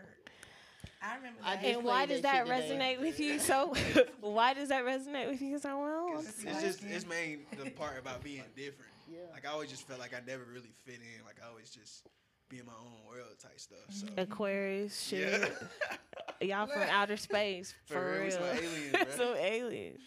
[1.02, 1.62] I remember I that.
[1.62, 2.95] did And why does that that shit today.
[2.98, 3.74] resonate with you so?
[4.21, 6.19] why does that resonate with you so well?
[6.19, 8.91] It's, it's just it's main the part about being different.
[9.12, 9.19] Yeah.
[9.32, 11.24] Like I always just felt like I never really fit in.
[11.26, 12.08] Like I always just
[12.50, 13.78] be in my own world type stuff.
[13.90, 15.52] So Aquarius shit.
[16.42, 18.32] yeah, Y'all from outer space for, For real, real.
[18.32, 19.12] some aliens, bruh.
[19.18, 20.00] some aliens.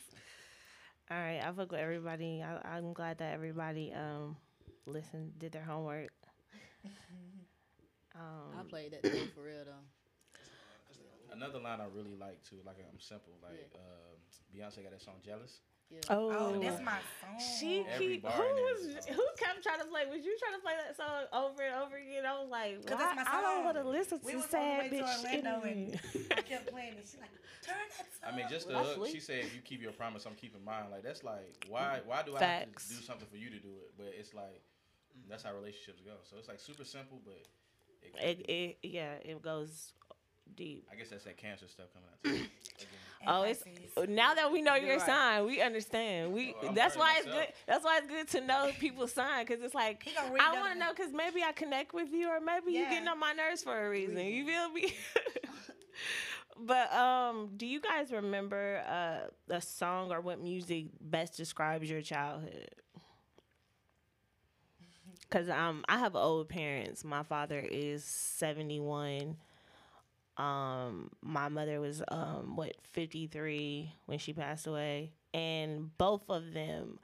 [1.10, 2.42] All right, I fuck with everybody.
[2.42, 4.36] I, I'm glad that everybody um
[4.86, 6.10] listened, did their homework.
[8.18, 9.86] Um, I played that today for real though.
[11.30, 14.18] Another line I really like too, like I'm simple, like um,
[14.50, 16.00] Beyonce got that song "Jealous." Yeah.
[16.10, 17.38] oh, Oh, that's my song.
[17.38, 19.14] She Every keep who was is a song.
[19.14, 20.02] who kept trying to play?
[20.10, 22.26] Was you trying to play that song over and over again?
[22.26, 22.98] I was like, 'Cause why?
[22.98, 24.96] that's my I don't want to listen We to was on the sad way to
[24.96, 26.00] bitch Orlando and
[26.36, 27.06] I kept playing it.
[27.08, 27.30] She's like,
[27.62, 28.32] turn that song.
[28.32, 29.06] I mean, just the I hook.
[29.08, 32.00] She said, "If you keep your promise, I'm keeping mine." Like that's like, why?
[32.04, 33.94] Why do I have to do something for you to do it?
[33.96, 34.60] But it's like,
[35.28, 36.12] that's how relationships go.
[36.24, 37.38] So it's like super simple, but
[38.02, 39.92] it, It, it, yeah, it goes
[40.54, 40.86] deep.
[40.92, 42.08] I guess that's that cancer stuff coming
[42.42, 42.48] out.
[43.28, 43.40] Too.
[43.42, 43.56] Again.
[43.56, 45.06] And Oh, it's now that we know You're your right.
[45.06, 46.32] sign, we understand.
[46.32, 47.46] We Oh, that's learning why it's myself.
[47.46, 47.54] good.
[47.66, 50.52] That's why it's good to know people's sign because it's like He gonna read I
[50.54, 52.90] want to know because maybe I connect with you or maybe you Yeah.
[52.90, 54.18] getting on my nerves for a reason.
[54.26, 54.92] You feel me?
[56.66, 62.02] but um, do you guys remember uh, a song or what music best describes your
[62.02, 62.68] childhood?
[65.30, 67.04] Cause um, I have old parents.
[67.04, 69.36] My father is seventy one.
[70.38, 76.52] Um, my mother was um what fifty three when she passed away, and both of
[76.54, 76.98] them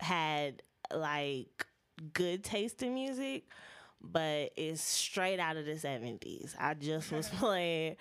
[0.00, 0.62] had
[0.94, 1.66] like
[2.12, 3.44] good taste in music,
[4.00, 6.54] but it's straight out of the seventies.
[6.58, 7.96] I just was playing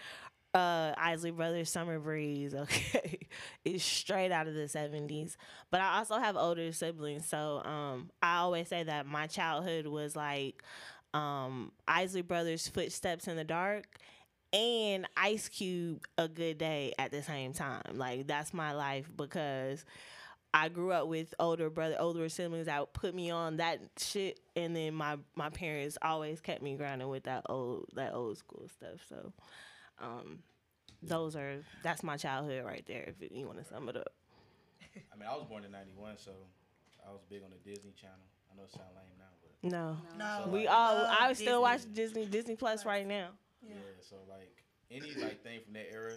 [0.53, 3.27] uh Isley Brothers Summer Breeze, okay.
[3.65, 5.35] it's straight out of the 70s.
[5.69, 10.15] But I also have older siblings, so um I always say that my childhood was
[10.15, 10.63] like
[11.13, 13.85] um Isley Brothers Footsteps in the Dark
[14.53, 17.81] and Ice Cube A Good Day at the same time.
[17.93, 19.85] Like that's my life because
[20.53, 24.75] I grew up with older brother, older siblings that put me on that shit, and
[24.75, 28.99] then my my parents always kept me grounded with that old that old school stuff.
[29.07, 29.31] So,
[29.99, 30.39] um,
[31.03, 33.13] those are that's my childhood right there.
[33.21, 34.11] If you want to sum it up,
[35.13, 36.31] I mean, I was born in '91, so
[37.07, 38.15] I was big on the Disney Channel.
[38.51, 41.33] I know it sounds lame now, but no, No, So, we like- all love I
[41.33, 41.61] still Disney.
[41.61, 43.29] watch Disney Disney Plus right now.
[43.61, 43.75] Yeah.
[44.01, 46.15] So like any like thing from that era,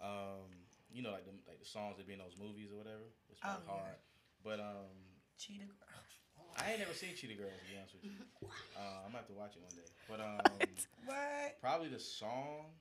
[0.00, 0.48] um,
[0.92, 3.06] you know, like the like the songs that be in those movies or whatever.
[3.30, 3.72] It's Oh, like yeah.
[3.72, 3.98] hard.
[4.42, 4.96] But um,
[5.38, 6.10] Cheetah Girls.
[6.56, 8.16] I ain't never seen Cheetah Girls to be honest with you.
[8.72, 9.84] Uh, I'm gonna have to watch it one day.
[10.08, 10.64] But um,
[11.04, 11.60] What?
[11.60, 12.72] probably the song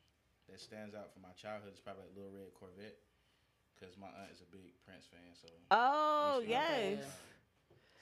[0.47, 2.95] that stands out from my childhood is probably like Little Red Corvette,
[3.75, 5.33] because my aunt is a big Prince fan.
[5.35, 7.03] So Oh we used to yes, listen to Yeah.
[7.03, 7.19] that.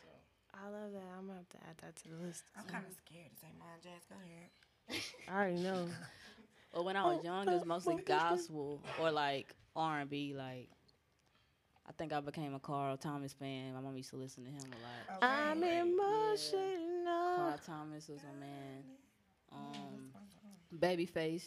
[0.03, 0.10] So
[0.53, 1.10] I love that.
[1.17, 2.43] I'm gonna have to add that to the list.
[2.53, 4.05] I'm kind of scared to say mine, Jazz.
[4.05, 4.51] Go ahead.
[5.30, 5.88] I already know.
[6.73, 10.34] Well, when I was young, it was mostly gospel or like R and B.
[10.38, 10.69] Like,
[11.88, 13.73] I think I became a Carl Thomas fan.
[13.73, 15.17] My mom used to listen to him a lot.
[15.17, 15.28] Okay.
[15.28, 17.36] I'm emotional.
[17.36, 18.84] Carl Thomas was a man.
[19.52, 20.13] Um,
[20.78, 21.45] Babyface,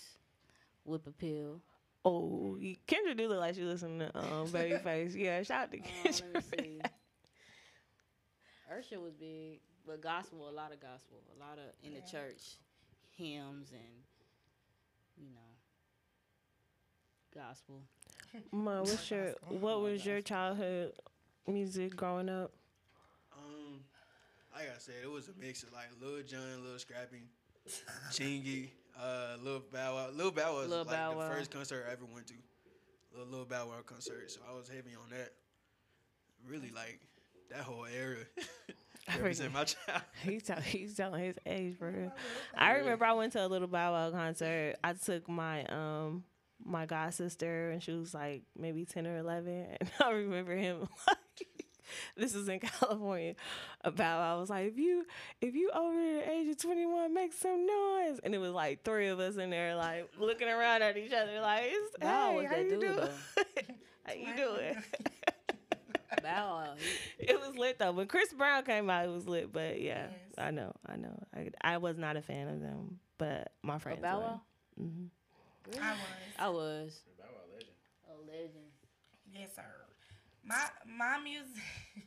[0.85, 1.61] Whip Appeal.
[2.05, 5.15] Oh, you- Kendra do look like she listen to um, Babyface.
[5.15, 6.23] Yeah, shout out to Um, Kendra.
[6.35, 6.81] let me see.
[8.79, 12.57] Usher was big, but gospel, a lot of gospel, a lot of in the church,
[13.21, 14.03] hymns and
[15.19, 15.51] you know,
[17.35, 17.83] gospel.
[18.51, 20.93] Ma, what's your what was your childhood
[21.47, 22.51] music growing up?
[23.37, 23.81] Um,
[24.55, 27.29] like I said, it was a mix of like Lil Jon, Lil Scrappy,
[28.11, 30.09] Chingy, uh, Lil Bow Wow.
[30.15, 31.29] Lil Bow Wow was Lil like Bow the Wow.
[31.29, 32.35] first concert I ever went to.
[33.15, 35.33] Lil, Lil Bow Wow concert, so I was heavy on that.
[36.49, 37.01] Really like
[37.51, 38.19] that whole era.
[39.09, 40.03] Represent my child.
[40.23, 42.13] He's tell, he's telling his age bro.
[42.57, 44.77] I remember I went to a little Bow Wow concert.
[44.85, 46.25] I took my um
[46.65, 50.89] my god sister and she was like maybe ten or eleven, and I remember him.
[52.17, 53.35] this is in California.
[53.83, 55.05] About I was like, if you
[55.41, 58.21] if you over the age of twenty one, make some noise.
[58.23, 61.41] And it was like three of us in there, like looking around at each other,
[61.41, 62.97] like, it's, Bow hey, was how that you dude, doing?
[62.97, 63.45] though.
[64.05, 64.83] how you doing?
[66.23, 66.25] Bow
[66.57, 66.75] Wow,
[67.19, 67.93] It was lit though.
[67.93, 69.53] When Chris Brown came out, it was lit.
[69.53, 70.35] But yeah, Yes.
[70.39, 71.19] I know, I know.
[71.35, 74.23] I, I was not a fan of them, but my friends Bow were.
[74.25, 74.41] Wow.
[74.79, 75.05] hmm
[75.81, 76.35] I was.
[76.39, 77.77] I was Bow Wow legend.
[78.09, 78.71] a legend.
[79.33, 79.63] Yes, sir.
[80.45, 81.63] My my music,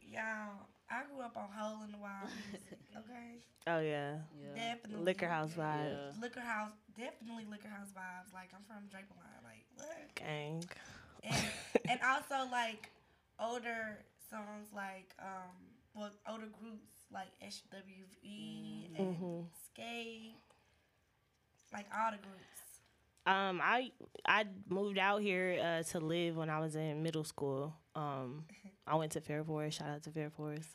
[0.00, 0.66] y'all.
[0.90, 2.62] I grew up on Hole in the Wild music.
[2.90, 4.54] Okay, Oh yeah, Yeah.
[4.74, 6.20] definitely Liquor House vibes, Yeah.
[6.20, 8.34] Liquor House, definitely Liquor House vibes.
[8.34, 9.44] Like I'm from Draper Line.
[9.44, 10.14] Like what?
[10.16, 10.64] gang.
[11.24, 11.36] And
[11.88, 12.90] and also like
[13.38, 13.98] older
[14.30, 15.50] songs like um
[15.94, 19.46] well older groups like SWV and Mhm.
[19.64, 20.34] Skate.
[21.72, 22.80] Like all the groups.
[23.26, 23.92] Um, I
[24.26, 27.74] I moved out here uh, to live when I was in middle school.
[27.94, 28.44] Um,
[28.86, 29.78] I went to Fair Forest.
[29.78, 30.68] Shout out to Fair Forest.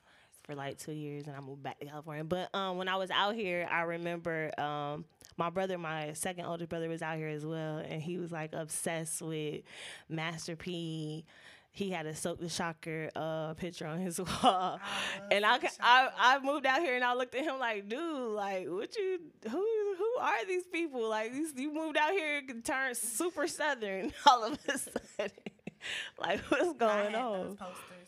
[0.46, 2.24] For like two years, and I moved back to California.
[2.24, 5.06] But um, when I was out here, I remember um,
[5.38, 8.54] my brother, my second oldest brother, was out here as well, and he was like
[8.54, 9.62] obsessed with
[10.08, 11.26] Master P.
[11.72, 14.80] He had a Silkk the Shocker uh, picture on his wall,
[15.32, 18.68] and I, I I moved out here and I looked at him like, dude, like
[18.68, 21.10] what you who who are these people?
[21.10, 25.32] Like these, you moved out here and turned super southern all of a sudden.
[26.20, 27.58] like what's going on?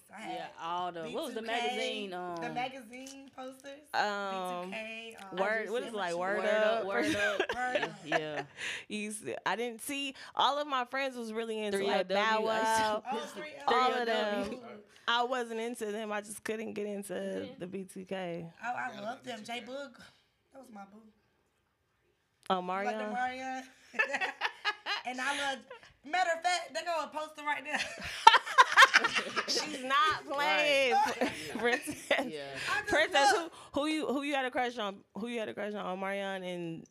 [0.10, 0.16] Posters.
[0.18, 2.14] I had Yeah, all the what was the magazine?
[2.14, 3.80] Um, the magazine posters.
[3.94, 5.16] Um, B2K.
[5.32, 6.16] Um, word, what is it like?
[6.16, 7.42] Word, Word up, up, word up.
[7.56, 7.92] Word up.
[8.06, 8.42] yeah,
[8.88, 12.08] You used to- I didn't see all of my friends was really into Three like
[12.08, 13.04] LW, Bow I Wow.
[13.12, 14.60] Oh, three All of them.
[15.10, 16.12] I wasn't into them.
[16.12, 18.46] I just couldn't get into the B2K.
[18.66, 19.40] Oh, I love them.
[19.44, 19.94] J Boog.
[20.54, 21.00] That was my boo.
[22.50, 23.62] Oh, You Like the Mario.
[25.06, 25.60] And I love.
[26.06, 27.80] Matter of fact, they're gonna post poster right there.
[29.48, 30.96] She's not playing.
[31.58, 32.26] Princess.
[32.28, 32.42] Yeah.
[32.88, 34.98] Princess, who, who you who you had a crush on?
[35.18, 36.00] Who you had a crush on?
[36.00, 36.88] Marion and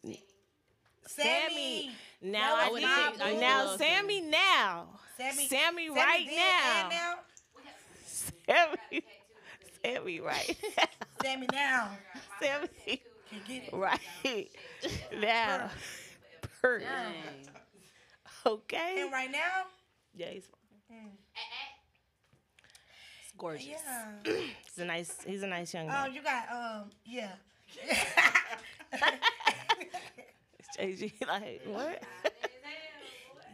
[1.07, 1.91] Sammy.
[2.23, 2.87] Now That I was need
[3.21, 4.87] my to- now Sammy now.
[5.17, 6.89] Sammy, Sammy Sammy right then now.
[6.91, 7.15] now.
[8.07, 9.03] Sammy,
[9.85, 10.57] Sammy right.
[11.23, 11.91] Sammy now.
[12.41, 13.73] Sammy Can get it.
[13.73, 14.49] right
[15.21, 15.71] now.
[16.61, 16.83] Purr.
[18.45, 19.03] Okay.
[19.03, 19.65] And right now,
[20.15, 21.26] Yeah, he's, It's
[23.39, 23.67] gorgeous.
[23.67, 24.07] yeah.
[24.25, 25.17] he's a nice.
[25.27, 26.05] He's a nice young guy.
[26.05, 27.33] Oh, you got um, yeah.
[30.79, 32.03] JG, like what?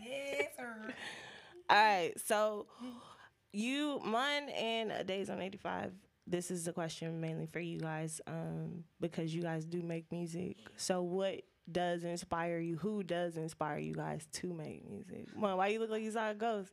[0.05, 0.95] yes, sir.
[1.71, 2.67] All right, so
[3.53, 5.93] you, mine, and Days on 85.
[6.27, 10.57] This is a question mainly for you guys, um, because you guys do make music.
[10.77, 12.77] So, what does inspire you?
[12.77, 15.35] Who does inspire you guys to make music?
[15.37, 16.71] Mom, why you look like you saw a ghost?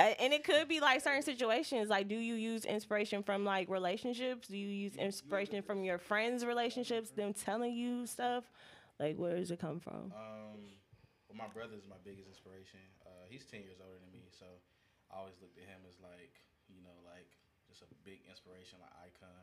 [0.00, 1.88] Uh, and it could be like certain situations.
[1.88, 4.48] Like, do you use inspiration from like relationships?
[4.48, 7.10] Do you use inspiration from your friends' relationships?
[7.10, 8.44] Them telling you stuff?
[8.98, 10.12] Like, where does it come from?
[10.14, 10.58] Um,
[11.28, 12.80] well, my brother is my biggest inspiration.
[13.06, 14.46] Uh, he's ten years older than me, so
[15.12, 16.34] I always looked at him as like,
[16.68, 17.28] you know, like
[17.68, 19.42] just a big inspiration, like icon.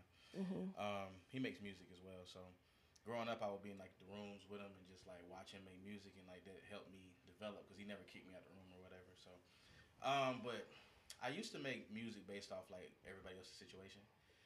[0.77, 2.38] Um, he makes music as well, so
[3.01, 5.49] growing up, I would be in like the rooms with him and just like watch
[5.55, 8.45] him make music, and like that helped me develop because he never kicked me out
[8.45, 9.09] of the room or whatever.
[9.17, 9.33] So,
[10.03, 10.67] um, but
[11.23, 13.99] I used to make music based off like everybody else's situation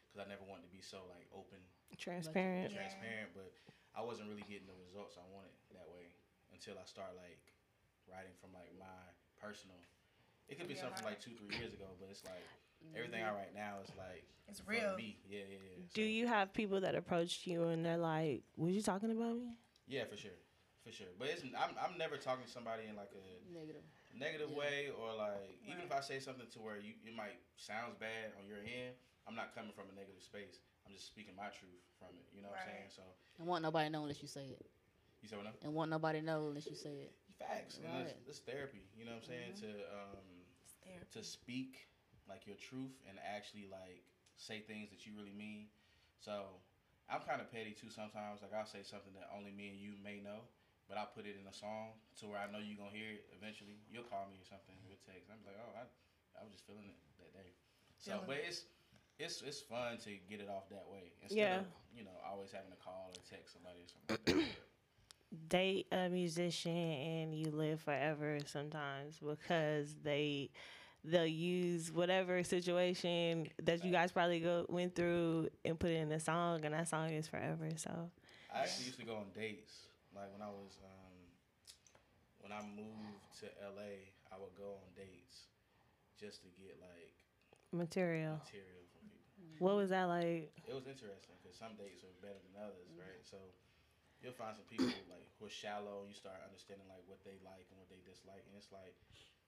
[0.10, 1.60] because I never wanted to be so like open
[1.98, 2.74] Transparent.
[2.74, 2.82] Yeah.
[2.82, 3.54] transparent, but
[3.94, 6.10] I wasn't really getting the results I wanted that way
[6.50, 7.38] until I start like
[8.10, 8.98] writing from like my
[9.38, 9.78] personal.
[10.50, 11.14] It could be Yeah, something right.
[11.16, 12.42] like two, three years ago, but it's like
[12.98, 14.98] everything I write now is like It's from real.
[14.98, 15.86] Me, yeah, yeah, yeah.
[15.94, 19.58] Do you have people that approached you and they're like, "Was you talking about me?"
[19.88, 20.36] Yeah, for sure,
[20.84, 21.14] for sure.
[21.18, 23.86] But it's I'm I'm never talking to somebody in like a Negative.
[24.14, 24.58] Negative Yeah.
[24.58, 28.34] way or like even if I say something to where you it might sounds bad
[28.40, 28.96] on your end,
[29.28, 30.62] I'm not coming from a negative space.
[30.86, 32.26] I'm just speaking my truth from it.
[32.34, 32.90] You know what I'm saying?
[32.96, 33.04] So
[33.40, 34.66] And want nobody know unless you say it.
[35.22, 35.46] you said what?
[35.46, 35.56] now?
[35.64, 37.14] And want nobody know unless you say it.
[37.40, 37.78] Facts.
[37.84, 38.02] And Right.
[38.08, 38.84] it's, it's therapy.
[38.98, 39.54] You know what I'm saying?
[39.62, 40.24] To um
[40.84, 41.08] therapy.
[41.14, 41.88] to speak
[42.28, 44.04] like your truth and actually like
[44.38, 45.68] say things that you really mean.
[46.20, 46.60] So
[47.10, 48.42] I'm kind of petty too sometimes.
[48.42, 50.48] Like I'll say something that only me and you may know,
[50.88, 53.26] but I'll put it in a song to where I know you're gonna hear it
[53.36, 53.80] eventually.
[53.92, 55.30] You'll call me or something with text.
[55.32, 55.88] I'm like, oh, I,
[56.38, 57.52] I was just feeling it that day.
[57.98, 58.66] So, Feeling but it's
[59.20, 61.60] it's it's fun to get it off that way instead Yeah.
[61.64, 61.66] of
[61.96, 64.38] you know always having to call or text somebody or something.
[64.38, 64.56] Like.
[65.50, 70.52] Date a musician and you live forever sometimes because they
[71.04, 76.12] they'll use whatever situation that you guys probably go went through and put it in
[76.12, 77.68] a song and that song is forever.
[77.78, 78.12] So
[78.54, 79.88] I actually used to go on dates.
[80.14, 81.18] Like when I was um,
[82.40, 85.50] when I moved to LA, I would go on dates
[86.18, 87.18] just to get like
[87.74, 88.38] material.
[88.46, 89.60] material from people.
[89.60, 90.54] What was that like?
[90.70, 93.22] It was interesting because some dates are better than others, right?
[93.26, 93.42] So
[94.22, 96.06] you'll find some people like who are shallow.
[96.06, 98.94] You start understanding like what they like and what they dislike, and it's like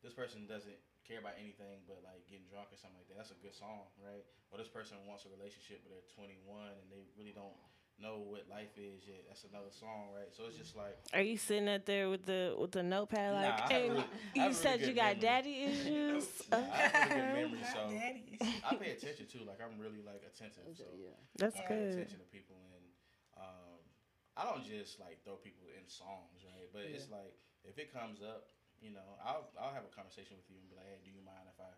[0.02, 3.22] this person doesn't care about anything but like getting drunk or something like that.
[3.22, 4.26] That's a good song, right?
[4.50, 6.42] Or this person wants a relationship but they're 21
[6.74, 7.54] and they really don't
[8.02, 9.24] know what life is yet.
[9.28, 10.28] That's another song, right?
[10.36, 13.46] So it's just like Are you sitting up there with the with the notepad like,
[13.46, 14.04] I have hey, really-
[14.36, 15.22] you have really said you got memory.
[15.22, 16.28] daddy issues?
[16.52, 18.40] I have really good memory, so daddy.
[18.64, 19.44] I pay attention too.
[19.48, 20.64] Like I'm really like attentive.
[20.76, 21.16] So Yeah.
[21.40, 21.94] That's I pay good.
[22.04, 22.86] attention to people, and
[23.40, 23.80] um,
[24.36, 26.68] I don't just like throw people in songs, right?
[26.76, 28.52] But it's like if it comes up,
[28.84, 31.24] you know, I'll I'll have a conversation with you and be like, hey, do you
[31.24, 31.72] mind if I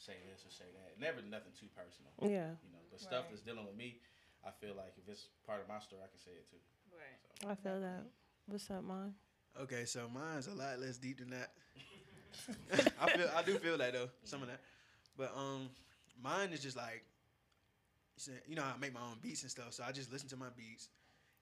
[0.00, 0.96] say this or say that?
[0.96, 2.80] Never nothing too personal, Yeah, you know.
[2.88, 3.98] But stuff that's dealing with me,
[4.48, 6.56] I feel like if it's part of my story, I can say it too.
[6.88, 7.52] Right.
[7.52, 8.08] I feel that.
[8.46, 9.12] What's up, mine?
[9.60, 11.52] Okay, so mine's a lot less deep than that.
[13.00, 14.60] I feel I do feel that though, some of that.
[15.18, 15.68] But um
[16.22, 17.04] mine is just like
[18.48, 19.76] you know, I make my own beats and stuff.
[19.76, 20.88] So I just listen to my beats,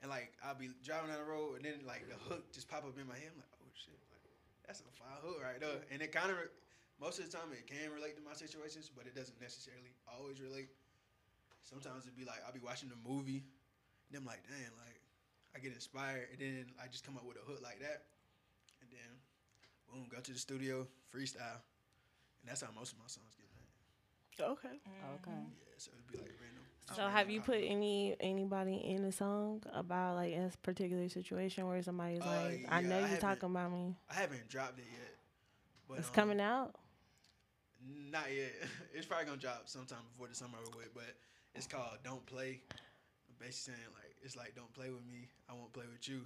[0.02, 2.84] and like I'll be driving down the road, and then like the hook just pop
[2.84, 3.30] up in my head.
[3.32, 4.26] I'm like, oh shit, like
[4.66, 5.86] that's a fire hook right there.
[5.92, 6.36] And it kind of
[7.00, 10.40] most of the time it can relate to my situations, but it doesn't necessarily always
[10.42, 10.68] relate.
[11.66, 13.42] Sometimes it'd be like I'll be watching the movie,
[14.08, 15.02] and I'm like, damn, like
[15.54, 18.06] I get inspired, and then I just come up with a hook like that,
[18.80, 19.10] and then
[19.90, 21.58] boom, go to the studio, freestyle,
[22.38, 23.66] and that's how most of my songs get made.
[24.38, 24.78] Okay.
[24.78, 25.42] Okay.
[25.42, 26.62] Yeah, so it'd be like random.
[26.94, 31.82] So have you put any anybody in a song about like a particular situation where
[31.82, 33.96] somebody's Uh, like, I know I you're talking about me.
[34.08, 35.14] I haven't dropped it yet.
[35.88, 36.76] But It's um, coming out.
[38.10, 38.52] Not yet.
[38.94, 40.94] It's probably gonna drop sometime before the summer over with.
[40.94, 41.16] But
[41.56, 45.28] it's called "Don't Play." I'm basically saying like it's like don't play with me.
[45.48, 46.20] I won't play with you.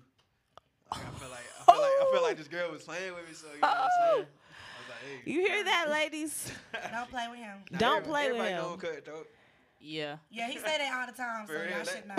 [0.91, 3.27] Like, I feel like I feel like I feel like this girl was playing with
[3.29, 3.35] me.
[3.35, 4.27] So you know what I'm saying.
[4.27, 4.37] Oh.
[4.41, 5.31] I was like, hey.
[5.31, 6.53] You hear that, ladies?
[6.93, 7.59] Don't play with him.
[7.71, 8.63] Now, Don't play with everybody him.
[8.63, 9.27] know I'm cut, though.
[9.81, 10.17] Yeah.
[10.31, 12.15] Yeah, he say that all the time, so real, y'all that- should know.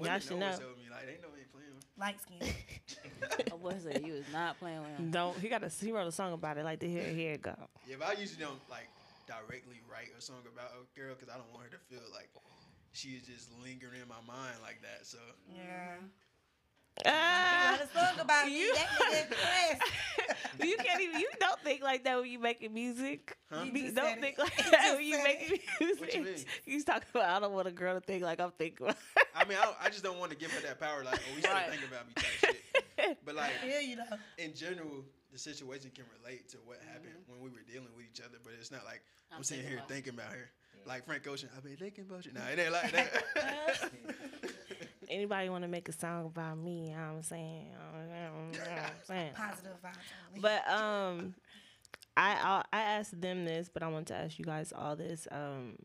[0.00, 0.46] like, Y'all should know.
[0.46, 0.84] what's up with me.
[0.90, 1.74] Like they know I ain't playing.
[1.74, 2.00] with- me.
[2.00, 3.52] Light skin.
[3.52, 5.10] I was say you was not playing with him.
[5.10, 5.36] Don't.
[5.38, 5.68] He got a.
[5.68, 6.64] He wrote a song about it.
[6.64, 7.54] Like to hear, here it go.
[7.88, 8.88] Yeah, but I usually don't like
[9.28, 12.28] directly write a song about a girl because I don't want her to feel like
[12.94, 15.04] she is just lingering in my mind like that.
[15.06, 15.18] So
[15.54, 15.96] Yeah.
[17.04, 19.92] Ah, Wrote a song about you- That nigga impressed.
[20.62, 21.18] you can't even.
[21.20, 23.36] You don't think like that when you making music.
[23.50, 23.64] Huh?
[23.64, 24.42] You You don't said think it.
[24.42, 26.00] like You that when you said making music.
[26.00, 26.44] What you mean?
[26.64, 27.24] He's talking about.
[27.28, 28.86] I don't want a girl to think like I'm thinking.
[28.86, 28.96] About
[29.34, 31.02] I mean, I, I just don't want to give her that power.
[31.04, 31.68] Like, oh, we still Right.
[31.70, 32.62] think about me type shit.
[33.24, 34.16] But like I feel you though.
[34.38, 38.20] in general, the situation can relate to what happened when we were dealing with each
[38.20, 38.38] other.
[38.42, 40.50] But it's not like I'm, I'm sitting here about- thinking about her.
[40.86, 42.32] Like Frank Ocean, I've been thinking about you.
[42.32, 43.90] Nah, it ain't like that.
[45.08, 46.88] Anybody want to make a song about me?
[46.90, 47.66] You know what I'm saying.
[47.66, 49.30] You know what I'm saying.
[49.34, 49.96] Positive vibes
[50.28, 50.40] only.
[50.40, 51.34] But um,
[52.16, 55.26] I I I asked them this, but I want to ask you guys all this.
[55.30, 55.76] Um,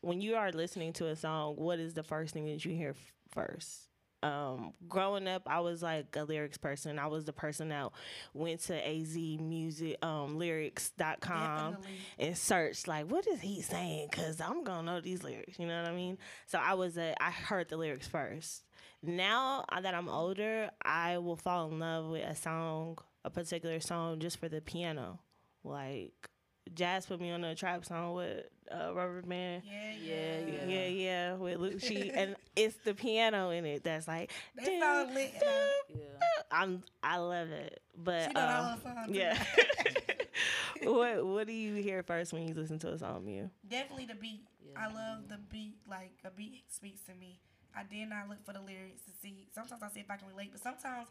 [0.00, 2.90] when you are listening to a song, what is the first thing that you hear
[2.90, 3.88] f- first?
[4.24, 6.98] Um, growing up, I was like a lyrics person.
[6.98, 7.90] I was the person that
[8.32, 11.76] went to az music um, lyrics.com
[12.18, 14.08] and searched like what is he saying?
[14.10, 16.18] Because i'm gonna know these lyrics you know what i mean?
[16.46, 18.64] So i was a i heard the lyrics first.
[19.02, 24.20] Now that i'm older i will fall in love with a song a particular song
[24.20, 25.20] just for the piano.
[25.62, 26.30] Like
[26.72, 30.46] jazz put me on a trap song with uh, rubber band Yeah, Yeah, yeah.
[30.46, 30.66] yeah.
[30.66, 34.80] yeah yeah with Luke she and it's the piano in it that's like That dun,
[35.06, 35.34] song lit.
[35.38, 35.50] dun,
[35.90, 36.04] Yeah.
[36.50, 39.06] i'm i love it but She um, song.
[39.10, 39.42] yeah
[40.82, 44.14] what what do you hear first when you listen to a song you Definitely the
[44.14, 44.44] beat.
[44.76, 45.76] I love the beat.
[45.88, 47.38] Like a beat speaks to me.
[47.76, 49.46] I did not look for the lyrics to see.
[49.54, 51.08] Sometimes I see if I can relate, but sometimes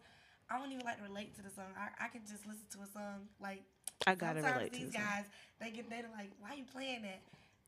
[0.53, 1.73] I don't even like to relate to the song.
[1.75, 3.25] I, I can just listen to a song.
[3.41, 3.63] Like
[4.05, 5.03] I gotta sometimes relate to these this one.
[5.03, 5.25] guys,
[5.59, 7.21] they get they're like, why you playing that?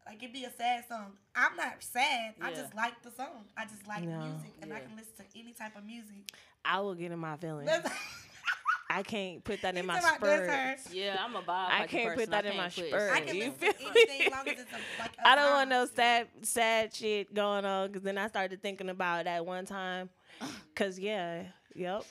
[0.05, 1.13] Like it'd be a sad song.
[1.35, 2.35] I'm not sad.
[2.39, 3.45] I just like the song.
[3.57, 4.19] I just like No.
[4.19, 6.31] music, and I can listen to any type of music.
[6.63, 7.71] I will get in my feelings.
[8.89, 10.51] I can't put that in my talking about this spirit.
[10.51, 10.93] her.
[10.93, 11.69] Yeah, I'm a vibe.
[11.71, 13.13] I can't put that in my can't put spirit.
[13.13, 15.51] I can listen feel to anything as long as it's a, like a I don't
[15.51, 19.65] want no sad sad shit going on because then I started thinking about that one
[19.65, 20.09] time.
[20.75, 22.05] Cause yeah, yep.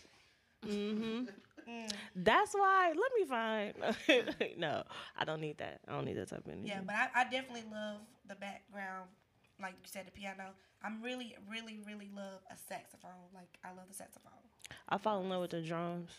[0.67, 1.29] Mhm.
[1.69, 1.93] Mm.
[2.17, 2.93] That's why.
[2.95, 4.57] Let me find.
[4.59, 4.83] no,
[5.19, 5.81] I don't need that.
[5.89, 6.69] I don't need that type of energy.
[6.69, 9.09] Yeah, but I, I definitely love the background,
[9.61, 10.45] like you said, the piano.
[10.83, 13.11] I'm really, really, really love a saxophone.
[13.35, 14.33] Like I love the saxophone.
[14.89, 16.11] I fall in love with the drums.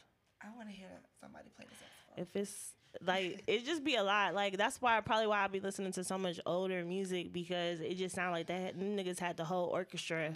[0.41, 0.89] I want to hear
[1.21, 2.23] somebody play the saxophone.
[2.23, 4.33] If it's like it just be a lot.
[4.33, 7.95] Like that's why probably why I be listening to so much older music because it
[7.97, 10.33] just sound like that niggas had the whole orchestra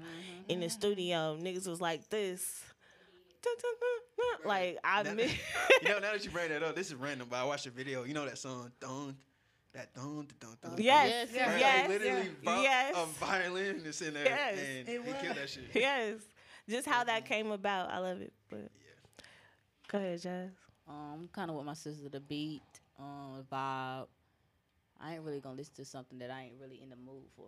[0.48, 1.38] in the studio.
[1.42, 2.64] Niggas was like this.
[3.42, 4.48] Dun, dun, dun, dun.
[4.50, 5.32] Like I Now- miss
[5.82, 7.70] you know, now that you bring that up, this is random, but I watched a
[7.70, 8.04] video.
[8.04, 9.16] You know that song, thong,
[9.74, 10.76] that thong, thong, thong.
[10.78, 12.96] Yes, Yes, yes, Right, yes, like literally brought yes.
[12.98, 14.60] a violin that's in there, Yes.
[14.60, 15.36] and It he killed was.
[15.38, 15.64] that shit.
[15.74, 16.16] yes.
[16.68, 17.90] Just how that came about.
[17.90, 18.34] I love it.
[18.50, 18.70] But
[19.88, 20.50] go ahead, Jazz.
[20.88, 22.62] Um, kind of with my sister, the beat,
[23.00, 24.08] um, vibe.
[25.02, 27.46] I ain't really gonna listen to something that I ain't really in the mood for.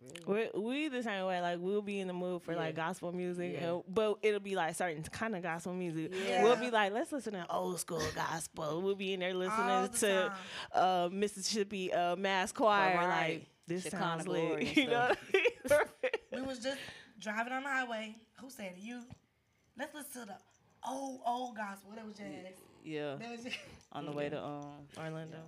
[0.00, 0.50] Really?
[0.54, 1.40] We're, we the same way.
[1.40, 3.70] Like we'll be in the mood for like gospel music, Yeah.
[3.74, 6.12] and, but it'll be like certain kind of gospel music.
[6.26, 6.44] Yeah.
[6.44, 8.80] We'll be like, let's listen to old school gospel.
[8.80, 10.32] We'll be in there listening the to
[10.78, 12.96] uh, Mississippi uh, Mass Choir.
[12.96, 13.08] Right.
[13.30, 14.68] Like this Shekinah sounds Glory lit.
[14.68, 15.14] and You know
[15.66, 15.88] what
[16.32, 16.78] I We was just
[17.18, 18.14] driving on the highway.
[18.40, 18.82] Who said it?
[18.82, 19.02] You?
[19.76, 20.36] Let's listen to the
[20.88, 21.90] old, old gospel.
[21.96, 22.54] That was jazz.
[22.84, 23.56] Yeah, That was just,
[23.92, 24.60] on the way to um.
[24.60, 25.04] mean?
[25.06, 25.38] Orlando.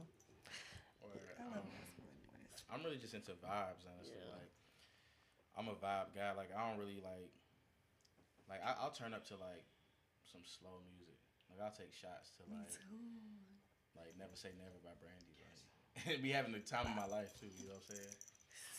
[1.01, 1.09] Or,
[1.39, 2.65] I um, love gospel anyways.
[2.73, 4.17] I'm really just into vibes, honestly.
[5.57, 5.59] Yeah.
[5.59, 6.31] Like, I'm a vibe guy.
[6.37, 7.31] Like, I don't really like.
[8.49, 9.65] Like, I, I'll turn up to like
[10.27, 11.19] some slow music.
[11.51, 12.71] Like, I'll take shots to like,
[13.97, 15.35] like "Never Say Never" by Brandy.
[15.39, 17.47] Like, and be having the time of my life too.
[17.59, 18.17] You know what I'm saying?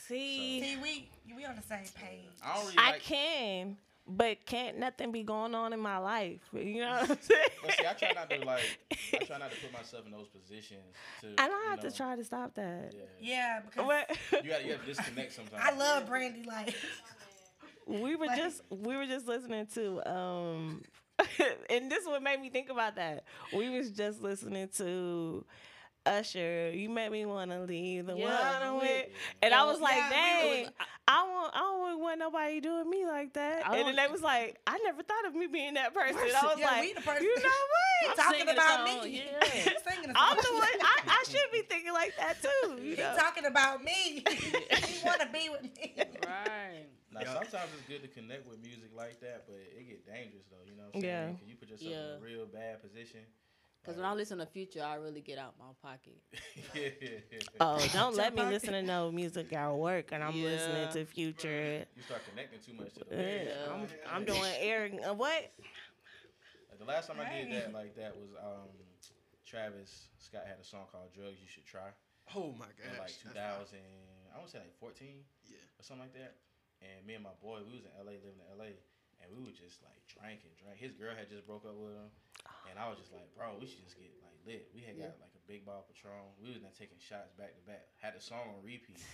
[0.08, 2.36] See, See, we we on the same page.
[2.44, 3.04] I don't really I like.
[3.04, 3.78] can,
[4.08, 6.42] but can't nothing be going on in my life.
[6.54, 7.42] You know what I'm saying?
[7.64, 8.80] But see, I try not to like.
[9.14, 10.82] I try not to put myself in those positions.
[11.22, 12.94] To, And I you have know, to try to stop that.
[12.94, 13.04] Yeah.
[13.20, 13.88] Yeah, because
[14.32, 15.62] But You got you to disconnect sometimes.
[15.64, 16.44] I love Brandy.
[16.44, 16.76] Like,
[17.88, 20.82] we were Like- just we were just listening to um
[21.70, 23.24] and this what made me think about that.
[23.56, 25.46] We was just listening to
[26.06, 29.06] Usher, you made me want to leave the Yeah, one I'm with,
[29.44, 30.72] and I was like, Yeah, "Dang, was-
[31.08, 34.12] I want, I don't want nobody doing me like that." I and then don't- they
[34.12, 36.94] was like, "I never thought of me being that person." I was Yeah, like, we
[36.94, 37.44] the person- "You know
[38.08, 38.16] what?
[38.18, 39.10] talking singing a about song, me.
[39.22, 39.46] yeah.
[39.46, 40.68] He singing a I'm the one.
[40.82, 43.16] I, I should be thinking like that too." You know?
[43.16, 44.24] talking about me.
[44.32, 45.94] he want to be with me.
[46.26, 46.88] Right.
[47.12, 47.34] Now, Yeah.
[47.34, 50.66] sometimes it's good to connect with music like that, but it get dangerous though.
[50.66, 51.26] You know what I'm Yeah.
[51.26, 51.38] saying?
[51.38, 53.22] 'Cause you put yourself in a real bad position.
[53.82, 56.18] Because when I listen to Future, I really get out my pocket.
[56.76, 57.40] yeah, yeah, yeah.
[57.60, 61.86] Oh, don't let me listen to no music at work, and I'm listening to Future.
[61.96, 63.44] You start connecting too much to the Yeah.
[63.44, 63.74] Yeah.
[63.74, 64.94] I'm, I'm doing Eric.
[65.04, 65.52] Uh, what?
[66.70, 68.70] Like, the last time I did that like that was um,
[69.46, 71.90] Travis Scott had a song called "Drugs You Should Try."
[72.38, 73.02] Oh my in gosh.
[73.02, 73.82] like that's 2000,
[74.32, 75.58] I want to say like 14 Yeah.
[75.76, 76.38] or something like that.
[76.80, 78.78] And me and my boy, we was in LA, living in LA,
[79.20, 80.78] and we were just like drinking, drink.
[80.80, 82.08] His girl had just broke up with him,
[82.70, 84.70] and I was just like, bro, we should just get like lit.
[84.74, 86.34] We had got like a big ball of Patron.
[86.42, 87.88] We was then taking shots back to back.
[88.02, 89.00] Had the song on repeat.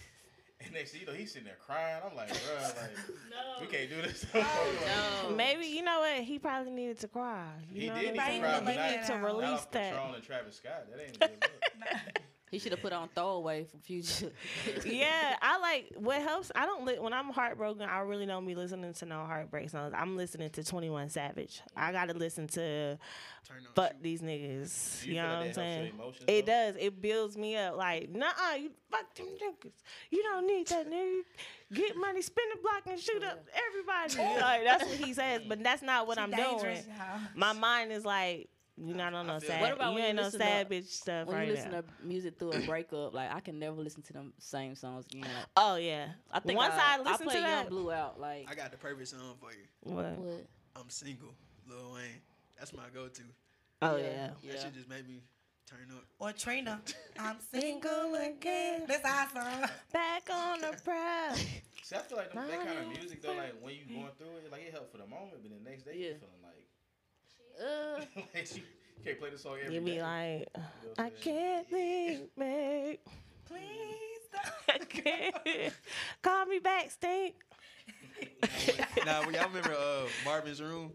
[0.60, 2.02] And next thing you know, he's sitting there crying.
[2.04, 2.98] I'm like, bro, like
[3.62, 4.26] we can't do this.
[4.34, 5.36] no oh, more." No.
[5.38, 6.24] Maybe you know what?
[6.24, 7.46] He probably needed to cry.
[7.72, 8.42] You He know did need what I to mean?
[8.42, 9.94] cry, He needed to not not release off that.
[9.94, 10.86] Patron and Travis Scott.
[10.90, 12.17] That ain't good look.
[12.50, 14.32] He should have put on throwaway for Future.
[14.86, 16.50] yeah, I like what helps.
[16.56, 17.82] I don't li- when I'm heartbroken.
[17.90, 19.94] I really don't be listening to no heartbreak songs.
[19.96, 21.62] I'm listening to Twenty One Savage.
[21.76, 22.98] I gotta listen to
[23.76, 24.02] fuck shoot.
[24.04, 25.02] these niggas.
[25.04, 25.92] Do You, you know what I'm that helps your saying?
[25.94, 26.52] emotions, It though?
[26.52, 26.76] does.
[26.80, 27.76] It builds me up.
[27.76, 28.28] Like, nah,
[28.58, 29.72] you fuck them niggas.
[30.10, 31.22] You don't need that nigga.
[31.74, 34.40] Get money, spin the block, and shoot up everybody.
[34.42, 36.48] like that's what he says, but that's not what She I'm doing.
[36.48, 36.86] dangerous.
[37.36, 38.48] My mind is like,
[38.78, 39.62] you're not on no feel sad.
[39.62, 41.72] What about you when ain't you no listen to- bitch stuff when right you listen
[41.72, 41.82] now.
[41.82, 45.22] to music through a breakup, like I can never listen to them same songs again.
[45.24, 46.10] Like, Oh yeah.
[46.32, 48.20] I think once I, I, listen play to that, Young Blue out.
[48.20, 49.66] Like I got the perfect song for you.
[49.96, 50.18] what?
[50.18, 50.46] what?
[50.76, 51.34] I'm single,
[51.68, 52.22] Lil Wayne.
[52.58, 53.24] That's my go-to.
[53.82, 54.04] Oh Yeah.
[54.04, 54.30] yeah.
[54.44, 54.52] Yeah.
[54.54, 55.22] That shit just made me
[55.70, 56.04] turn up.
[56.20, 56.80] Or Trina.
[57.20, 58.84] I'm single again.
[58.88, 59.70] That's awesome.
[59.92, 61.36] Back on the prowl.
[61.84, 64.28] See, I feel like them, that kind of music though, like when you going through
[64.46, 66.14] it, like it helped for the moment, but the next day you Yeah.
[66.20, 66.37] feeling like,
[67.60, 68.02] Uh,
[68.36, 68.62] you
[69.04, 70.02] can't play the song every You be day.
[70.02, 73.00] like, You know I can't leave me.
[73.46, 74.82] Please don't.
[74.82, 75.74] I can't.
[76.22, 77.36] Call me back, stink.
[79.06, 80.92] now, when y'all remember uh, Marvin's Room?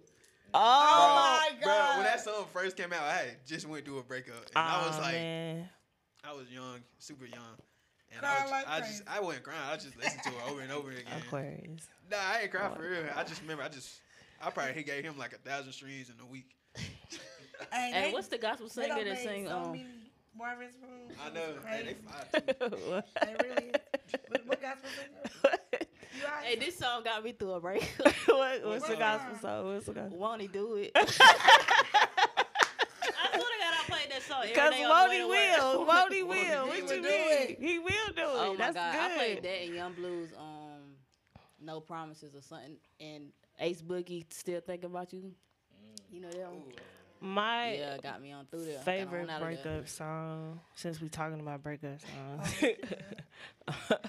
[0.55, 1.63] Oh, my God.
[1.65, 4.57] Bro, when that song first came out, I had just went through a breakup, and
[4.57, 5.69] I was like, man.
[6.25, 7.41] I was young, super young,
[8.13, 9.59] and Crying I, was, like I just, I wasn't crying.
[9.73, 11.05] I just listened to it over and over again.
[11.27, 11.89] Aquarius.
[12.11, 13.05] Nah, I ain't crying for real.
[13.17, 14.01] I just remember, I just,
[14.43, 16.55] I probably he gave him like a thousand streams in a week.
[17.73, 19.47] Hey, and they- what's the gospel singer that sing?
[19.47, 19.87] so Um, many
[20.37, 21.17] Marvin's Room.
[21.25, 22.05] I know, hey, they Crazy.
[22.59, 23.03] fire too.
[23.25, 23.71] They really.
[24.29, 25.57] What, what gospel singer?
[26.15, 28.13] You hey, this song got me through a breakup.
[28.27, 29.73] what, what's the gospel song?
[29.73, 30.19] What's the gospel?
[30.19, 30.91] Won't he do it?
[30.95, 31.17] I swear
[33.33, 35.87] to God, I played that song Because day on the way Won't he will.
[35.87, 36.65] Won't he Won't he will.
[36.65, 37.57] do What you mean?
[37.61, 38.27] He will do it.
[38.27, 39.01] Oh my That's god, good.
[39.01, 40.31] I played that in Young Blues.
[40.39, 40.62] Um,
[41.63, 45.33] No Promises or something, and Ace Boogie still thinking about you.
[46.11, 46.63] You know that one?
[47.21, 48.81] My Yeah, got me on through there.
[48.81, 49.55] Favorite on out there.
[49.55, 51.99] breakup song, since we talking about breakup
[52.41, 52.65] songs.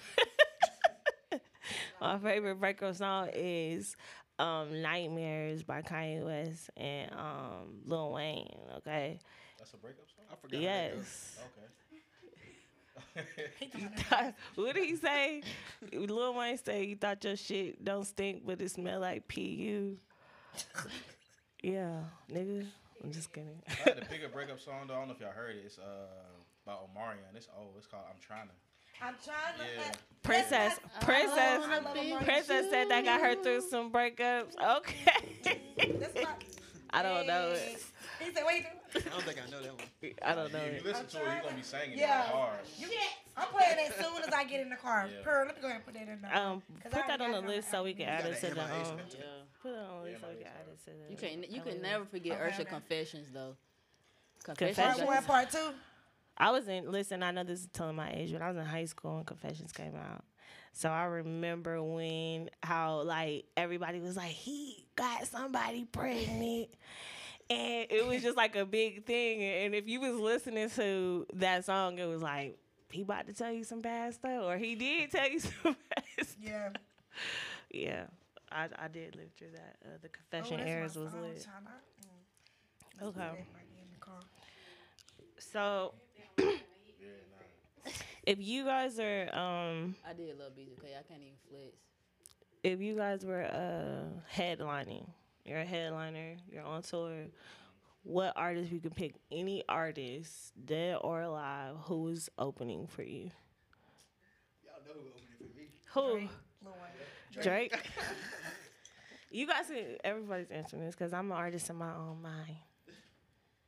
[2.01, 3.95] My favorite breakup song is
[4.39, 8.49] um, "Nightmares" by Kanye West and um, Lil Wayne.
[8.77, 9.19] Okay.
[9.57, 10.25] That's a breakup song.
[10.31, 10.57] I forgot.
[10.57, 10.99] how that goes.
[10.99, 11.37] Yes.
[11.39, 11.67] Okay.
[13.59, 15.43] He talking what did he say?
[15.91, 19.97] Lil Wayne say you thought your shit don't stink, but it smell like pu.
[21.61, 21.99] yeah,
[22.32, 22.66] nigga.
[23.03, 23.61] I'm just kidding.
[23.68, 24.95] I had to pick a breakup song though.
[24.95, 25.64] I don't know if y'all heard it.
[25.66, 26.07] It's uh
[26.66, 27.36] by Omarion.
[27.36, 27.74] It's old.
[27.78, 28.53] It's called I'm Trying to.
[29.01, 29.64] I'm trying to.
[29.76, 29.91] Yeah.
[30.22, 34.53] Princess, princess, I princess said that got her through some breakups.
[34.78, 35.61] Okay.
[35.99, 36.30] That's my.
[36.91, 37.84] I don't know it.
[38.24, 38.30] Hey.
[38.30, 38.65] He said, "Wait,
[38.95, 40.13] I don't think I know that one.
[40.24, 40.86] I don't know If you it.
[40.86, 42.24] listen to it, you're gonna be singing Yeah.
[42.24, 42.59] it hard.
[42.78, 45.09] you get." I'm playing it as soon as I get in the car.
[45.11, 45.24] Yeah.
[45.24, 46.36] Pearl, let me go ahead and put that in there.
[46.38, 48.53] Um, 'Cause put I that on the list so we can add it to the
[48.55, 48.69] the um.
[48.69, 49.26] Yeah.
[49.61, 51.11] Put it on the list so we can add it to the.
[51.11, 52.63] You can you can never forget Okay, Usher.
[52.65, 53.55] Confessions though.
[54.45, 55.07] part Confessions.
[55.07, 55.74] one, part two.
[56.38, 56.91] I was in.
[56.91, 59.24] Listen, I know this is telling my age, but I was in high school when
[59.26, 60.24] Confessions came out.
[60.74, 66.69] So I remember when how like everybody was like, he got somebody pregnant.
[67.49, 69.41] And it was just like a big thing.
[69.43, 72.57] And if you was listening to that song, it was like
[72.89, 76.03] he about to tell you some bad stuff, or he did tell you some bad
[76.25, 76.35] stuff.
[76.41, 76.69] Yeah.
[77.71, 78.03] Yeah,
[78.51, 79.75] I I did live through that.
[79.83, 81.47] Uh, the Oh, confession that's my errors was phone lit.
[83.01, 83.07] mm.
[83.07, 83.11] Okay.
[83.13, 84.19] do that right in the car.
[85.39, 85.93] So
[88.25, 90.85] if you guys are um I did love BGK.
[90.97, 91.75] I can't even flex.
[92.63, 95.07] if you guys were uh headlining,
[95.45, 97.11] you're a headliner, you're on tour.
[98.03, 99.15] What artist you can pick?
[99.31, 103.31] Any artist, dead or alive, who is opening for you?
[104.63, 105.67] Y'all know who opened it for me.
[105.93, 106.19] Who?
[106.19, 106.29] Drake,
[106.63, 107.43] Lil Wayne.
[107.43, 107.89] Drake.
[109.31, 112.57] you guys, can, everybody's answering this because I'm an artist in my own mind.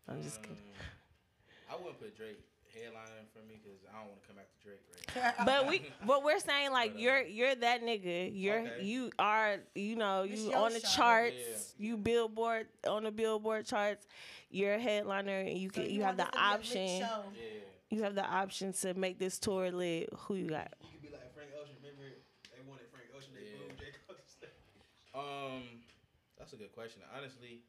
[0.08, 0.58] I'm just kidding.
[0.58, 2.40] Um, I wouldn't put Drake
[2.76, 4.82] headlining for me because I don't want to come back to Drake
[5.16, 8.32] right But we, but we're saying like But, uh, you're you're that nigga.
[8.34, 8.84] You're Okay.
[8.84, 10.88] you are you know you your on the show.
[10.88, 11.74] charts.
[11.78, 14.06] You billboard on the billboard charts.
[14.50, 16.56] You're a headliner and you So can you, have the this to be a lit
[16.56, 17.00] option.
[17.00, 17.48] Yeah.
[17.92, 20.10] You have the option to make this tour lit.
[20.28, 20.74] Who you got?
[20.82, 21.76] You could be like Frank Ocean.
[21.82, 22.04] Remember,
[22.52, 23.32] they wanted Frank Ocean.
[23.36, 23.68] They Yeah.
[23.68, 23.86] booed J.
[24.08, 24.18] Cole.
[25.16, 25.64] Um,
[26.38, 27.02] that's a good question.
[27.16, 27.62] Honestly,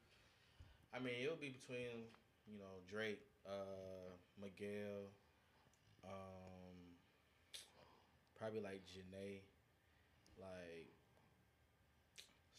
[0.95, 2.09] I mean it'll be between
[2.47, 4.11] you know Drake, uh,
[4.41, 5.11] Miguel,
[6.05, 6.77] um,
[8.39, 9.43] probably like Jhené,
[10.39, 10.93] like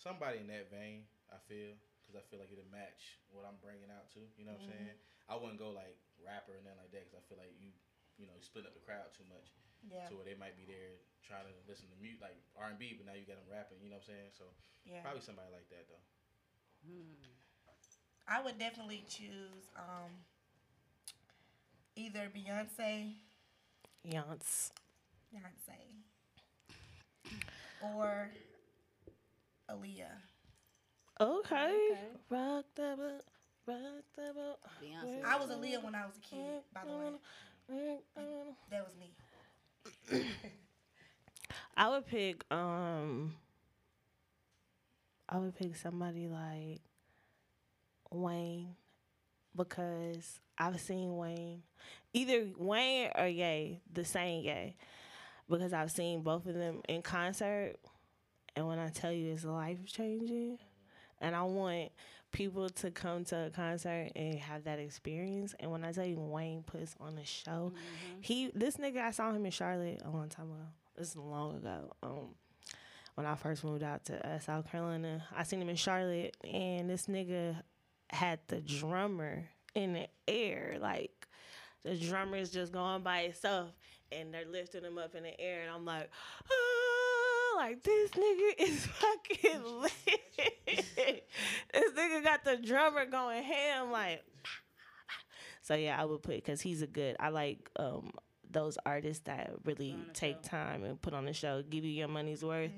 [0.01, 1.05] somebody in that vein.
[1.29, 4.23] I feel because I feel like it'll match what I'm bringing out too.
[4.39, 4.95] You know what I'm saying?
[5.27, 7.75] I wouldn't go like rapper and then like that because I feel like you
[8.17, 9.45] you know you split up the crowd too much
[9.85, 10.07] Yeah.
[10.09, 10.97] to where they might be there
[11.27, 13.83] trying to listen to mute like R and B, but now you got them rapping.
[13.83, 14.29] You know what I'm saying?
[14.39, 14.47] So
[14.87, 15.03] Yeah.
[15.03, 16.03] probably somebody like that though.
[16.87, 17.19] Hmm.
[18.27, 20.23] I would definitely choose um
[21.97, 23.13] either Beyonce,
[24.07, 24.71] Yance.
[25.33, 25.79] Beyonce,
[27.83, 28.29] or
[29.69, 30.21] Aaliyah.
[31.19, 31.55] Okay.
[31.55, 31.97] Okay.
[32.29, 33.23] Rock the boat.
[33.65, 34.59] Rock the boat.
[34.81, 35.23] Beyonce.
[35.25, 37.11] I was Aaliyah when I was a kid, by the way.
[38.71, 39.11] That was me.
[41.77, 43.35] I would pick um
[45.29, 46.81] I would pick somebody like
[48.11, 48.75] Wayne
[49.55, 51.63] because I've seen Wayne
[52.13, 54.75] either Wayne or Ye, the same Ye.
[55.49, 57.75] Because I've seen both of them in concert
[58.55, 60.57] and when I tell you it's life changing
[61.21, 61.91] and I want
[62.33, 66.19] people to come to a concert and have that experience and when I tell you
[66.19, 67.71] Wayne puts on a show
[68.19, 70.65] he this nigga I saw him in Charlotte a long time ago.
[70.97, 71.93] This is long ago.
[72.03, 72.35] Um,
[73.15, 76.89] when I first moved out to uh, South Carolina, I seen him in Charlotte, and
[76.89, 77.55] this nigga
[78.09, 79.45] had the drummer
[79.75, 81.27] in the air, like
[81.83, 83.69] the drummer is just going by itself,
[84.11, 86.09] and they're lifting him up in the air, and I'm like,
[86.49, 89.91] ah, like this nigga is fucking lit.
[91.73, 94.23] this nigga got the drummer going ham, like.
[95.63, 97.17] So yeah, I would put because he's a good.
[97.19, 98.11] I like um
[98.49, 100.49] those artists that really take show.
[100.49, 102.71] time and put on the show, give you your money's worth.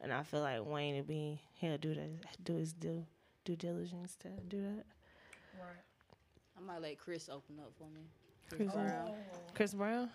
[0.00, 2.08] And I feel like Wayne would be he'll do that,
[2.42, 3.04] do his due
[3.44, 4.84] due diligence to do that.
[5.58, 5.84] Right.
[6.56, 8.02] I might let Chris open up for me.
[8.50, 9.12] Chris, Brown.
[9.54, 10.10] Chris Brown.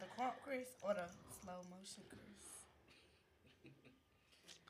[0.00, 1.06] The crop Chris or the
[1.42, 2.20] slow motion Chris?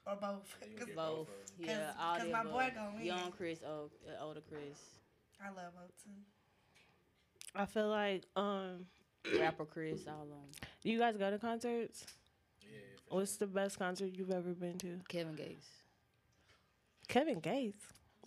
[0.07, 0.57] Or both.
[0.71, 1.29] you 'Cause get Both.
[1.59, 2.53] Yeah, 'Cause- all 'cause the my above.
[2.53, 3.05] boy gonna win.
[3.05, 4.79] Young Chris, old, uh, older Chris,
[5.41, 6.11] I love both too.
[7.55, 8.87] I feel like um,
[9.39, 10.39] rapper Chris, all of them.
[10.83, 12.07] you guys go to concerts.
[12.63, 12.69] Yeah.
[13.09, 15.01] for What's the best concert you've ever been to?
[15.09, 15.67] Kevin Gates.
[17.09, 17.79] Kevin Gates.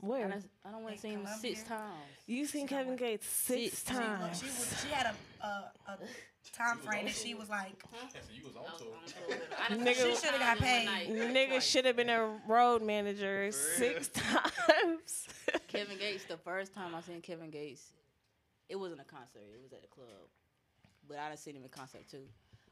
[0.02, 0.30] I Where?
[0.30, 1.84] don't, I don't want to see him six times.
[2.26, 3.90] You seen She Kevin went- Gates six Six.
[3.92, 4.40] She, was, times.
[4.40, 5.98] she was she had a a, a
[6.54, 9.78] time frame that she was like Yeah, so you was on tour.
[9.86, 10.88] Nigga- she should have got paid.
[11.10, 15.28] Nigga should have been a road manager six times.
[15.68, 17.92] Kevin Gates, the first time I seen Kevin Gates,
[18.70, 19.42] it wasn't a concert.
[19.54, 20.08] It was at the club.
[21.08, 22.24] But I done seen him in concert too.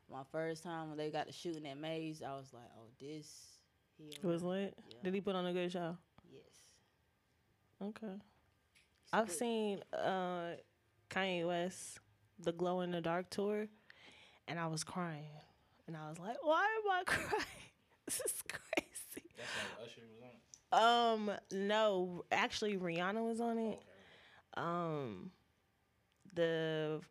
[0.09, 3.56] My first time when they got to shooting that maze, I was like, oh, this.
[3.97, 4.73] He it was lit.
[4.89, 4.95] Yeah.
[5.03, 5.97] Did he put on a good show?
[6.31, 6.41] Yes.
[7.81, 8.13] Okay.
[9.13, 9.37] I've good.
[9.37, 10.51] seen uh,
[11.09, 11.99] Kanye West,
[12.39, 13.67] the Glow in the Dark tour,
[14.47, 15.25] and I was crying.
[15.87, 17.43] And I was like, why am I crying?
[18.05, 19.29] This is crazy.
[19.35, 20.23] That's like Usher was
[20.71, 21.29] on.
[21.29, 23.79] Um, no, actually, Rihanna was on it.
[24.57, 24.65] Okay.
[24.65, 25.31] Um,
[26.33, 27.01] the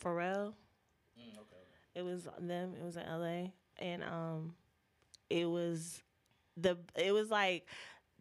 [0.00, 0.54] Pharrell,
[1.18, 1.64] Mm, okay.
[1.96, 2.74] it was them.
[2.80, 3.50] It was in LA,
[3.84, 4.54] and um,
[5.28, 6.02] it was
[6.56, 7.66] the it was like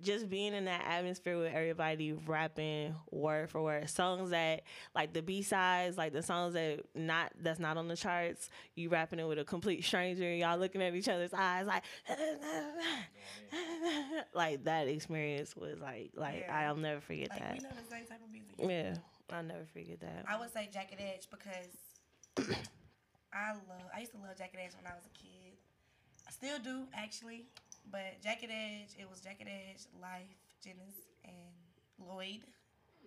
[0.01, 4.63] just being in that atmosphere with everybody rapping word for word songs that
[4.95, 8.49] like the B sides, like the songs that not that's not on the charts.
[8.75, 11.83] You rapping it with a complete stranger, y'all looking at each other's eyes like
[14.33, 16.67] like that experience was like like Yeah.
[16.69, 17.53] I'll never forget like that.
[17.53, 18.55] we know the same type of music.
[18.59, 20.25] Yeah, I'll never forget that.
[20.27, 21.77] I would say Jagged Edge because
[23.33, 23.89] I love.
[23.95, 25.53] I used to love Jagged Edge when I was a kid.
[26.27, 27.45] I still do actually,
[27.91, 28.95] but Jagged Edge.
[28.99, 31.53] It was Jagged Edge, Lyfe, Jennings, and
[32.07, 32.41] Lloyd,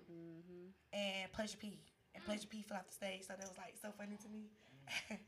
[0.07, 0.71] Mm-hmm.
[0.95, 1.81] and Pleasure P.
[2.15, 4.47] And Pleasure P fell off the stage, so that was like so funny to me.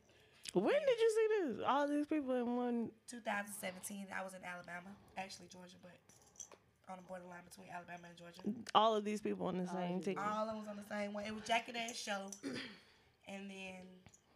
[0.55, 1.65] When did you see this?
[1.67, 2.91] All these people in one.
[3.11, 4.89] 2017, I was in Alabama,
[5.19, 5.93] actually Georgia, but
[6.89, 8.41] on the borderline between Alabama and Georgia.
[8.75, 10.23] All of these people on the same these ticket.
[10.25, 11.25] All of them was on the same one.
[11.29, 12.33] It was Jagged Edge show,
[13.29, 13.85] and then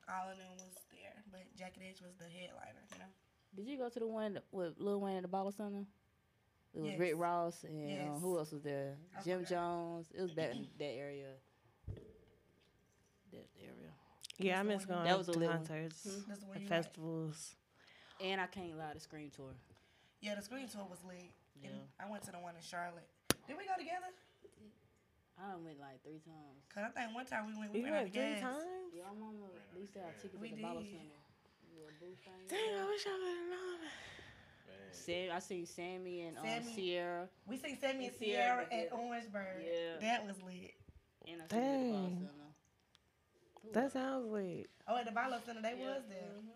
[0.04, 2.82] all of them was there, but Jagged Edge was the headliner.
[2.92, 3.12] You know.
[3.54, 5.84] Did you go to the one with Lil Wayne at the Bottle Center?
[6.74, 8.20] It was Rick Ross and uh, Yes.
[8.22, 8.96] who else was there?
[9.18, 9.50] I Jim forgot.
[9.50, 10.06] Jones.
[10.14, 11.32] It was back in that area.
[13.32, 13.92] That area.
[14.38, 15.56] Yeah, I That's the miss one going That was a to lit one.
[15.58, 16.84] concerts, That's the one and you like.
[16.84, 17.54] festivals.
[18.20, 19.52] And I can't lie, the Scream Tour.
[20.20, 21.28] Yeah, the Scream tour was lit.
[21.62, 22.04] And Yeah.
[22.06, 23.08] I went to the one in Charlotte.
[23.46, 24.08] Did we go together?
[25.36, 26.64] I done went like three times.
[26.72, 27.72] Cause I think one time we went.
[27.72, 28.40] We You ran went three gas.
[28.40, 28.64] times?
[28.94, 30.92] Yeah, my mama they used to have tickets We at the Bottle did.
[30.92, 31.20] Center.
[31.74, 32.16] Little.
[32.48, 33.80] Dang, I wish I would have known.
[33.80, 34.92] Man.
[34.92, 36.74] Sam, I seen Sammy and um, Sammy.
[36.76, 37.28] Ciara.
[37.46, 39.02] We seen Sammy and And Ciara Ciara at together.
[39.02, 39.62] Orangeburg.
[39.64, 40.00] Yeah.
[40.00, 40.74] That was lit.
[41.26, 42.28] And I seen them at the Bottle Dang.
[43.72, 44.70] That sounds lit.
[44.88, 45.86] Oh, at the Bottle Center, they Yeah.
[45.94, 46.18] was there.
[46.38, 46.50] Mhm.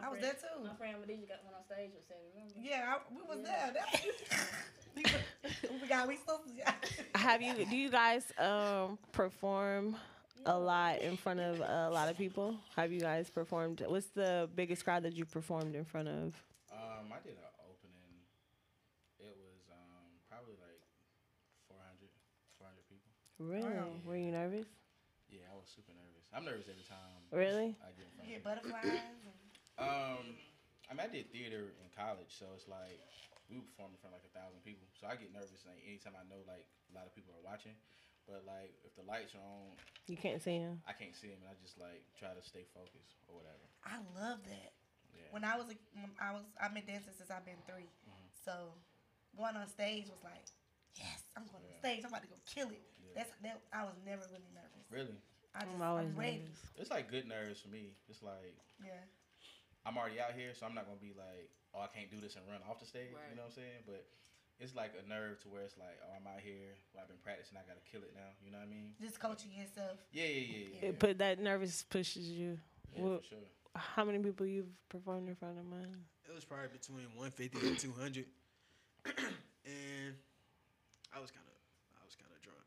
[0.00, 0.64] My I was friend- there too.
[0.64, 2.28] My friend Medina got one on stage with Sammy.
[2.34, 2.54] Remember?
[2.60, 3.70] Yeah, I, we was Yeah.
[3.70, 3.84] there.
[4.96, 5.04] We,
[5.82, 7.06] we got we sisters.
[7.14, 7.54] Have you?
[7.64, 9.96] Do you guys um perform
[10.46, 12.54] a lot in front of a lot of people?
[12.76, 13.82] Have you guys performed?
[13.86, 16.34] What's the biggest crowd that you performed in front of?
[16.72, 18.14] Um, I did an opening.
[19.18, 20.80] It was um probably like
[21.68, 22.08] 400,
[22.62, 23.10] 400 people.
[23.42, 23.74] Really?
[23.74, 23.90] Wow.
[24.06, 24.66] Were you nervous?
[25.28, 26.24] Yeah, I was super nervous.
[26.30, 27.20] I'm nervous every time.
[27.34, 27.74] Really?
[27.82, 29.02] I get in front Get butterflies.
[29.76, 30.32] Um,
[30.88, 32.96] I mean, I did theater in college, so it's like
[33.52, 34.88] we were performing in front of like a thousand people.
[34.96, 37.76] So I get nervous like anytime I know like a lot of people are watching.
[38.26, 39.70] But like if the lights are on,
[40.10, 40.82] You can't see him.
[40.86, 43.62] I can't see him, and I just like try to stay focused or whatever.
[43.86, 44.74] I love that.
[45.14, 45.30] Yeah.
[45.30, 48.26] When I was a, when I was I've been dancing since I've been 3 Mhm.
[48.44, 48.74] So
[49.38, 50.42] going on stage was like,
[50.98, 52.02] yes, I'm going on stage.
[52.02, 52.82] I'm about to go kill it.
[53.02, 53.22] Yeah.
[53.22, 53.62] That's that.
[53.72, 54.84] I was never really nervous.
[54.90, 55.18] Really,
[55.54, 56.42] I just I'm always I'm ready.
[56.42, 56.60] nervous.
[56.82, 57.94] it's like good nerves for me.
[58.10, 59.06] It's like Yeah.
[59.86, 62.34] I'm already out here, so I'm not gonna be like, oh, I can't do this
[62.34, 63.14] and run off the stage.
[63.14, 63.30] Right.
[63.30, 63.86] You know what I'm saying?
[63.86, 64.02] But
[64.60, 66.74] it's like a nerve to where it's like, oh, I'm out here.
[66.94, 67.58] Well, I've been practicing.
[67.58, 68.32] I gotta kill it now.
[68.44, 68.92] You know what I mean?
[69.00, 69.98] Just coaching yourself.
[70.12, 70.88] Yeah, yeah, yeah, yeah.
[70.88, 72.58] It, but that nervous pushes you.
[72.94, 73.38] yeah, well- for sure.
[73.76, 75.94] How many people you've performed in front of, mine?
[76.26, 78.24] It was probably between 150 and 200,
[79.04, 80.14] and
[81.14, 81.52] I was kind of,
[82.00, 82.64] I was kind of drunk.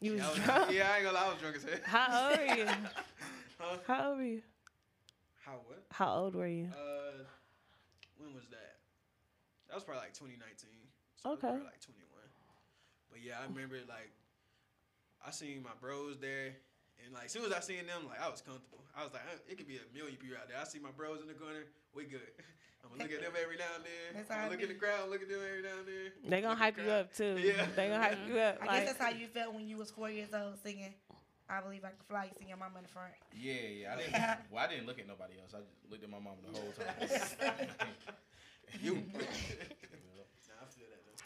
[0.00, 0.70] You yeah, I was was, drunk.
[0.74, 1.78] yeah, I ain't gonna lie, I was drunk as hell.
[1.84, 2.66] How old were you?
[3.60, 3.76] Huh?
[3.86, 4.42] How old were you?
[5.44, 5.82] How what?
[5.90, 6.70] How old were you?
[6.74, 7.22] Uh,
[8.18, 8.78] when was that?
[9.68, 10.70] That was probably like 2019.
[11.22, 11.48] So it was Okay.
[11.48, 12.04] probably like 21.
[13.10, 14.10] But yeah, I remember like
[15.24, 16.54] I seen my bros there,
[17.04, 18.84] and like as soon as I seen them, like I was comfortable.
[18.96, 20.58] I was like, uh, it could be a million people out there.
[20.58, 22.22] I see my bros in the corner, we good.
[22.84, 24.08] I'm gonna look at them every now and then.
[24.14, 25.88] That's I'm how gonna it look at the crowd, look at them every now and
[25.90, 26.08] then.
[26.30, 27.34] They gonna hype the you up too.
[27.42, 27.66] Yeah.
[27.74, 28.58] They gonna hype you up.
[28.62, 30.94] I Like, guess that's how you felt when you was four years old singing.
[31.50, 32.24] I believe I can fly.
[32.26, 33.12] You sing your mama in the front.
[33.34, 33.94] Yeah, yeah.
[33.94, 34.14] I didn't.
[34.52, 35.52] well, I didn't look at nobody else.
[35.56, 36.94] I just looked at my mom the whole time.
[38.80, 38.94] you.
[38.94, 39.24] nah,
[40.62, 41.18] I feel that though.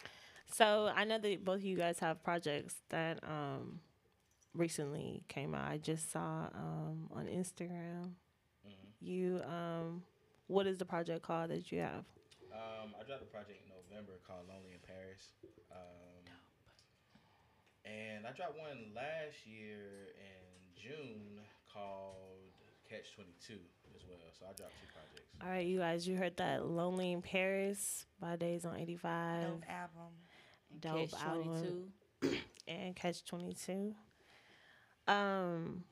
[0.52, 3.80] So I know that both of you guys have projects that um
[4.54, 5.70] recently came out.
[5.70, 8.12] I just saw um on Instagram.
[8.66, 8.72] Mhm.
[9.00, 10.02] You um
[10.48, 12.04] what is the project called that you have?
[12.52, 15.32] Um, I dropped a project in November called Lonely in Paris.
[15.70, 16.24] Um,
[17.86, 21.40] and I dropped one last year in June
[21.72, 22.52] called
[22.88, 23.54] Catch 22
[23.96, 24.18] as well.
[24.38, 25.30] So I dropped two projects.
[25.42, 29.62] All right, you guys, you heard that Lonely in Paris by Days on 85 Dope
[29.70, 30.12] album.
[30.72, 31.92] And Dope Catch album.
[32.22, 32.36] 22.
[32.68, 33.94] and Catch 22.
[35.08, 35.84] Um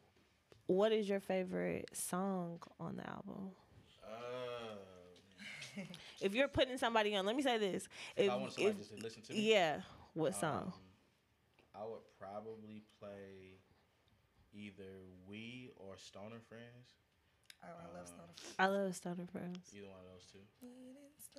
[0.66, 3.50] what is your favorite song on the album?
[4.04, 5.82] Uh,
[6.20, 7.88] If you're putting somebody on, let me say this.
[8.16, 9.80] if, I want somebody if- just to listen to me, yeah,
[10.14, 10.72] what song?
[10.72, 10.72] um,
[11.74, 13.58] I would probably play
[14.52, 14.84] either
[15.26, 16.86] We or Stoner Friends.
[17.64, 18.54] Oh, I love Stoner Friends.
[18.58, 19.58] I love Stoner Friends.
[19.74, 20.38] Either one of those two.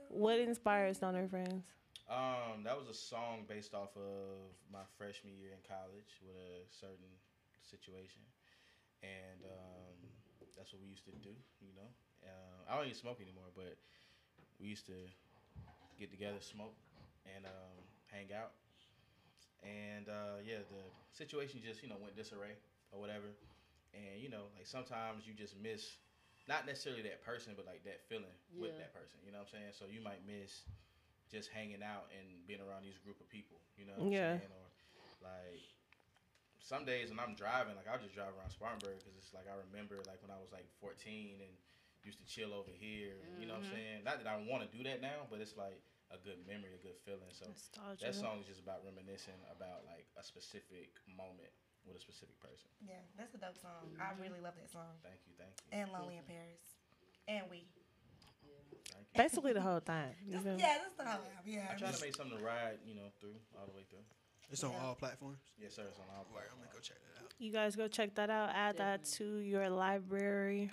[0.10, 1.64] What inspires Stoner Friends?
[2.10, 6.68] Um, that was a song based off of my freshman year in college with a
[6.68, 7.12] certain
[7.64, 8.22] situation,
[9.02, 9.96] and um,
[10.58, 11.32] that's what we used to do.
[11.64, 11.90] You know,
[12.26, 13.78] uh, I don't even smoke anymore, but
[14.60, 14.98] we used to
[16.00, 16.76] get together, smoke,
[17.26, 17.78] and um,
[18.12, 18.52] hang out.
[19.64, 20.84] And uh, yeah, the
[21.16, 22.58] situation just you know went disarray
[22.92, 23.32] or whatever,
[23.94, 25.98] and you know like sometimes you just miss.
[26.50, 29.22] Not necessarily that person, but like that feeling with that person.
[29.24, 29.72] You know what I'm saying?
[29.78, 30.66] So you might miss
[31.32, 33.58] just hanging out and being around these group of people.
[33.80, 34.38] You know what I'm Yeah.
[34.38, 34.52] saying?
[34.52, 34.68] Or
[35.24, 35.64] like
[36.60, 39.56] some days when I'm driving, like I'll just drive around Spartanburg because it's like I
[39.56, 41.56] remember like when I was like 14 and
[42.04, 43.22] used to chill over here.
[43.24, 44.04] and You know what I'm mm-hmm.
[44.04, 44.04] saying?
[44.04, 46.82] Not that I want to do that now, but it's like a good memory, a
[46.82, 47.32] good feeling.
[47.32, 48.04] So Nostalgia.
[48.04, 51.54] that song is just about reminiscing about like a specific moment
[51.88, 52.70] with a specific person.
[52.84, 53.96] Yeah, that's a dope song.
[53.98, 54.22] I mm-hmm.
[54.22, 55.00] really love that song.
[55.02, 56.62] Thank you, thank you, And Lonely in Paris.
[57.28, 57.66] And we.
[58.94, 59.24] Thank you.
[59.24, 60.14] Basically the whole time.
[60.26, 60.62] You Just- feel me?
[60.62, 61.32] yeah, that's the whole album.
[61.46, 61.68] Yeah.
[61.72, 64.04] I try to make something to ride, you know, through all the way through.
[64.50, 64.84] It's on Yeah.
[64.86, 65.40] all platforms.
[65.58, 65.84] Yes, sir.
[65.88, 67.34] It's on all Word, I'm gonna go check that out.
[67.38, 68.50] You guys go check that out.
[68.50, 70.72] Add that to your library.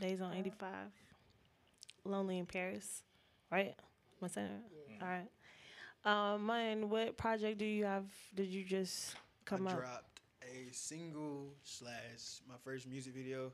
[0.00, 0.92] Days on 85.
[2.04, 3.02] Lonely in Paris.
[3.50, 3.74] Right?
[3.78, 5.02] Am I saying it?
[5.02, 5.28] All right.
[6.04, 8.04] Um, mine, what project do you have?
[8.34, 9.78] Did you just come I up?
[9.80, 13.52] dropped a single slash my first music video.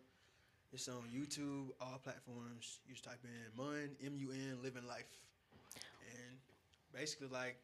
[0.73, 2.79] It's on YouTube, all platforms.
[2.87, 5.11] You just type in Mun M U N Living Life,
[6.15, 6.39] and
[6.95, 7.59] basically like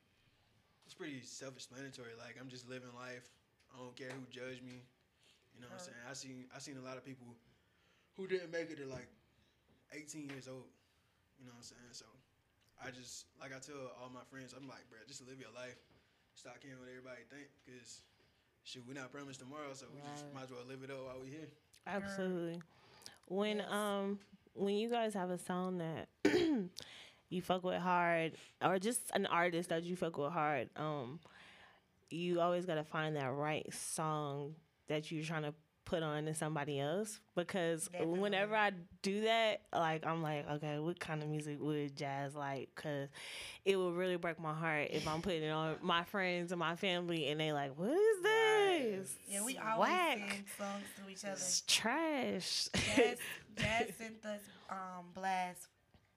[0.84, 2.18] it's pretty self-explanatory.
[2.18, 3.30] Like I'm just living life.
[3.70, 4.82] I don't care who judge me.
[5.54, 6.02] You know what I'm saying?
[6.10, 7.30] I seen I seen a lot of people
[8.18, 9.08] who didn't make it to like
[9.94, 10.66] 18 years old.
[11.38, 11.92] You know what I'm saying?
[11.94, 12.06] So
[12.82, 15.78] I just like I tell all my friends, I'm like, bro, just live your life.
[16.34, 18.02] Stop caring what everybody think, cause
[18.66, 21.22] shoot, we're not promised tomorrow, so we just might as well live it up while
[21.22, 21.48] we here.
[21.86, 22.60] Absolutely.
[23.26, 23.70] When Yes.
[23.70, 24.18] um
[24.54, 26.08] when you guys have a song that
[27.28, 28.32] you fuck with hard
[28.64, 31.20] or just an artist that you fuck with hard, um
[32.10, 34.54] you always gotta find that right song
[34.88, 35.52] that you're trying to
[35.84, 37.88] put on to somebody else because
[38.20, 38.72] whenever I
[39.02, 42.70] do that, like I'm like, okay, what kind of music would jazz like?
[42.74, 43.08] Because
[43.64, 46.74] it would really break my heart if I'm putting it on my friends and my
[46.74, 48.22] family and they like, what is
[48.78, 49.14] this?
[49.28, 50.18] Yeah, we always Whack.
[50.18, 51.32] sing songs to each other.
[51.34, 52.68] It's trash.
[52.74, 53.18] Jazz,
[53.56, 55.66] Jazz sent us um blast.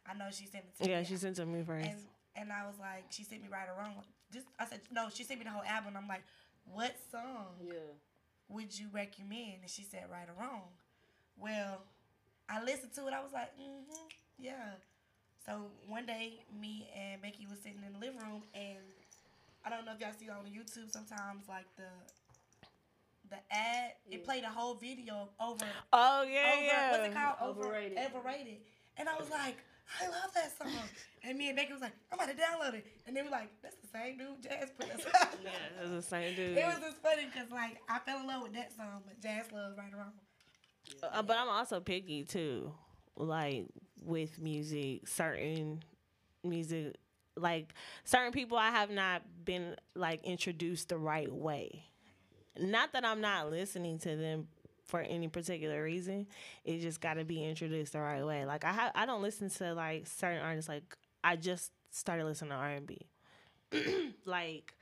[0.07, 1.05] I know she sent it to yeah, me.
[1.05, 1.87] she sent it to me first.
[1.87, 1.99] and
[2.35, 3.95] and I was like, she sent me right or wrong.
[4.33, 5.09] Just I said no.
[5.13, 5.93] She sent me the whole album.
[5.97, 6.23] I'm like,
[6.65, 7.73] what song Yeah.
[8.49, 9.61] would you recommend?
[9.61, 10.61] And she said right or wrong.
[11.37, 11.81] Well,
[12.49, 13.13] I listened to it.
[13.13, 14.07] I was like, mm-hmm,
[14.39, 14.73] yeah.
[15.45, 18.77] So one day, me and Becky was sitting in the living room, and
[19.65, 21.87] I don't know if y'all see on YouTube sometimes like the
[23.29, 23.91] the ad.
[24.09, 26.91] It played a whole video over oh yeah, over yeah.
[26.91, 27.35] what's it called?
[27.41, 27.97] Over, Overrated.
[27.97, 28.57] overrated.
[28.97, 29.57] And I was like,
[30.01, 30.71] I love that song.
[31.21, 32.85] And me and Becky was like, I'm about to download it.
[33.05, 35.27] And they were like, that's the same dude Jazz put us on.
[35.43, 35.49] Yeah,
[35.83, 36.57] it was the same dude.
[36.57, 39.51] It was just funny because like I fell in love with that song, but Jazz
[39.51, 40.13] loves right around.
[41.03, 42.71] Uh, but I'm also picky too,
[43.17, 43.65] like
[44.05, 45.09] with music.
[45.09, 45.83] Certain
[46.45, 46.95] music,
[47.35, 47.73] like
[48.05, 51.83] certain people, I have not been like introduced the right way.
[52.57, 54.47] Not that I'm not listening to them
[54.85, 56.27] for any particular reason.
[56.65, 58.45] It just got to be introduced the right way.
[58.45, 60.69] Like I have, I don't listen to like certain artists.
[60.69, 63.07] Like I just started listening to R and B,
[64.25, 64.73] like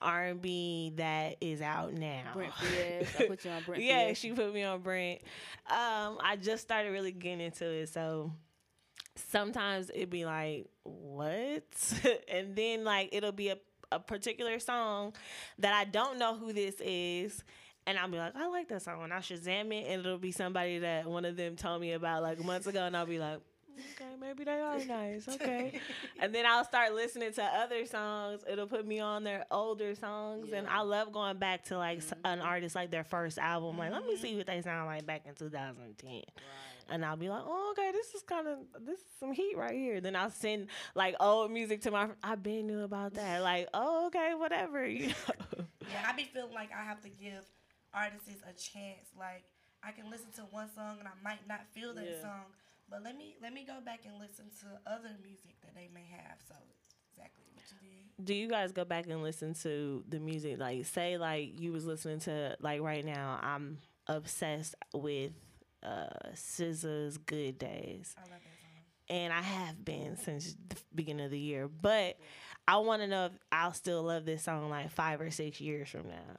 [0.00, 2.30] R and B that is out now.
[2.34, 2.52] Brent.
[2.60, 5.20] I put you on Brent yeah, she put me on Brent.
[5.66, 8.32] Um, I just started really getting into it, so
[9.16, 11.64] sometimes it'd be like, what?
[12.28, 13.58] and then like it'll be a,
[13.92, 15.14] a particular song
[15.58, 17.42] that I don't know who this is.
[17.86, 19.02] And I'll be like, I like that song.
[19.02, 22.22] And I'll Shazam it, and it'll be somebody that one of them told me about
[22.22, 22.84] like months ago.
[22.84, 23.40] And I'll be like,
[23.78, 25.26] okay, maybe they are nice.
[25.26, 25.80] Okay.
[26.20, 28.42] and then I'll start listening to other songs.
[28.50, 30.52] It'll put me on their older songs.
[30.52, 32.26] And I love going back to like s mm-hmm.
[32.26, 33.78] an artist, like their first album.
[33.78, 34.22] Like, let me mm-hmm.
[34.22, 36.22] see what they sound like back in 2010
[36.88, 39.74] and I'll be like, "Oh, okay, this is kind of this is some heat right
[39.74, 42.08] here." Then I'll send like old music to my.
[42.22, 43.42] I've been new about that.
[43.48, 44.86] Like, oh, okay, whatever.
[44.86, 45.64] You know?
[45.90, 47.44] Yeah, I be feeling like I have to give
[47.94, 49.08] artists a chance.
[49.18, 49.44] Like
[49.82, 52.22] I can listen to one song and I might not feel that Yeah.
[52.22, 52.44] song,
[52.90, 56.04] but let me let me go back and listen to other music that they may
[56.10, 56.38] have.
[56.48, 56.54] So
[57.14, 58.24] exactly what you did.
[58.24, 60.58] Do you guys go back and listen to the music?
[60.58, 63.38] Like, say, like you was listening to like right now.
[63.42, 63.78] I'm
[64.08, 65.32] obsessed with
[65.82, 69.16] uh SZA's "Good Days." I love that song.
[69.16, 71.68] and I have been since the beginning of the year.
[71.68, 72.18] But
[72.66, 75.88] I want to know if I'll still love this song like five or six years
[75.88, 76.36] from now.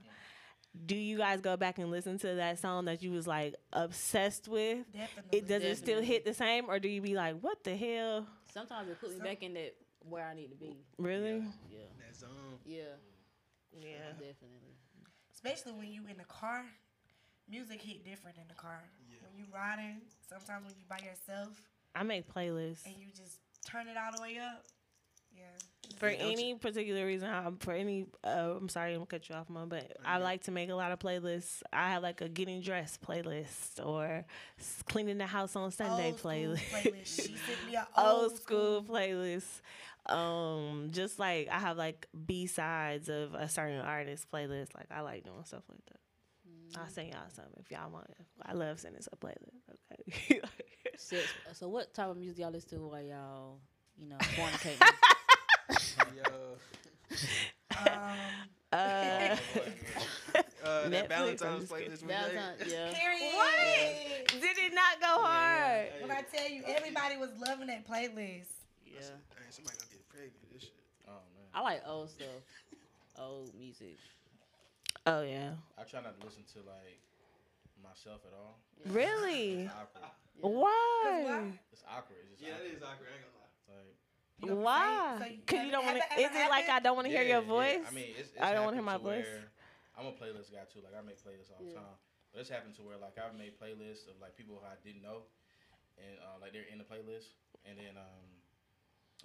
[0.86, 4.48] Do you guys go back and listen to that song that you was like obsessed
[4.48, 4.86] with?
[4.94, 5.40] Definitely.
[5.40, 8.28] It does it still hit the same, or do you be like, what the hell?
[8.54, 9.74] Sometimes it put me back in that
[10.08, 10.78] where I need to be.
[11.00, 11.44] Really?
[11.72, 11.80] Yeah.
[12.00, 12.30] That zone.
[12.66, 12.82] Yeah.
[13.80, 14.12] Yeah.
[14.14, 14.76] Definitely.
[15.34, 16.64] Especially when you in the car,
[17.50, 18.84] music hit different in the car.
[19.30, 21.49] When you riding, sometimes when you by yourself
[21.95, 22.86] I make playlists.
[22.86, 24.63] and you just turn it all the way up.
[25.36, 25.43] Yeah.
[25.97, 28.05] For any particular reason, I'm for any.
[28.23, 29.69] Uh, I'm sorry, I'm gonna cut you off, mom.
[29.69, 30.23] But I Mhm.
[30.23, 31.61] like to make a lot of playlists.
[31.73, 34.25] I have like a getting dressed playlist or
[34.88, 36.69] cleaning the house on Sunday Old school playlist.
[36.69, 37.15] playlist.
[37.27, 39.61] She sent me an old school playlist.
[40.05, 44.75] Um, just like I have like B sides of a certain artist playlist.
[44.75, 45.99] Like I like doing stuff like that.
[46.78, 48.07] I'll send y'all some if y'all want.
[48.45, 49.59] I love sending some playlist.
[50.30, 50.39] Okay.
[50.97, 53.59] Sex- So what type of music y'all listen to while y'all,
[53.97, 54.82] you know, fornicating?
[56.15, 56.57] Yo,
[57.78, 57.86] Um,
[58.72, 59.38] uh, uh,
[60.89, 62.01] that I'm Valentine's playlist.
[62.01, 62.91] we Valentine, yeah.
[62.93, 63.34] period.
[63.36, 64.28] what?
[64.41, 65.88] Did it not go hard?
[66.01, 68.45] When I tell you, everybody was loving that playlist.
[68.86, 68.99] Yeah.
[69.01, 70.51] Dang, somebody gonna get pregnant.
[70.53, 70.74] This shit.
[71.07, 71.45] Oh man.
[71.53, 72.28] I like old stuff,
[73.17, 73.97] old music.
[75.10, 75.57] Oh yeah.
[75.74, 77.01] I try not to listen to like
[77.82, 78.62] myself at all.
[78.86, 79.66] Really?
[79.66, 80.05] It's awkward.
[80.41, 81.49] Why?
[81.74, 82.22] It's awkward.
[82.30, 82.78] It's just Yeah, that awkward.
[82.78, 83.10] is awkward.
[83.10, 83.53] I ain't gonna lie.
[83.74, 83.97] Like,
[84.39, 85.18] You know, Why?
[85.18, 86.05] so you- Cause you don't want to.
[86.22, 87.84] Is ever it like I don't want to hear your yeah, voice?
[87.89, 89.28] I mean, it's, it's I don't wanna hear my to voice.
[89.97, 90.80] I'm a playlist guy too.
[90.86, 91.82] Like I make playlists all the Yeah.
[91.84, 91.97] time.
[92.32, 95.01] But it's happened to where like I've made playlists of like people who I didn't
[95.01, 95.26] know,
[95.97, 97.34] and uh, like they're in the playlist,
[97.66, 98.26] and then um,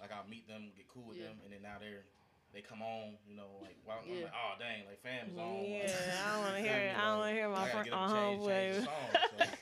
[0.01, 1.31] like I'll meet them, get cool with Yeah.
[1.31, 2.03] them, and then now they're
[2.55, 5.59] they come on, you know, like wow, I'm like oh dang, like family's on.
[5.67, 5.91] Yeah, like,
[6.23, 6.95] I don't want to hear it.
[6.95, 8.85] I don't want to hear my friend, get my them to change, change homeboy.
[8.87, 9.11] song.
[9.37, 9.45] So.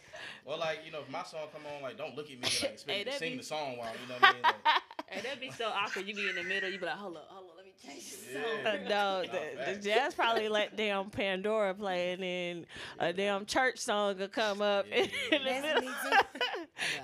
[0.45, 2.63] Well, like you know, if my song come on, like don't look at me like
[2.75, 4.41] expect Hey, me to sing be- the song while you know what I mean.
[4.43, 6.05] Like, Hey, that'd be so awkward.
[6.05, 6.69] You be in the middle.
[6.69, 7.52] You be like, hold up, hold up,
[7.85, 8.41] let me change this Yeah.
[8.41, 8.65] song.
[8.85, 9.21] Uh, no,
[9.65, 12.65] the, the jazz probably let damn Pandora play, and then
[12.99, 14.95] a damn church song will come up Yeah,
[15.31, 15.91] in the middle.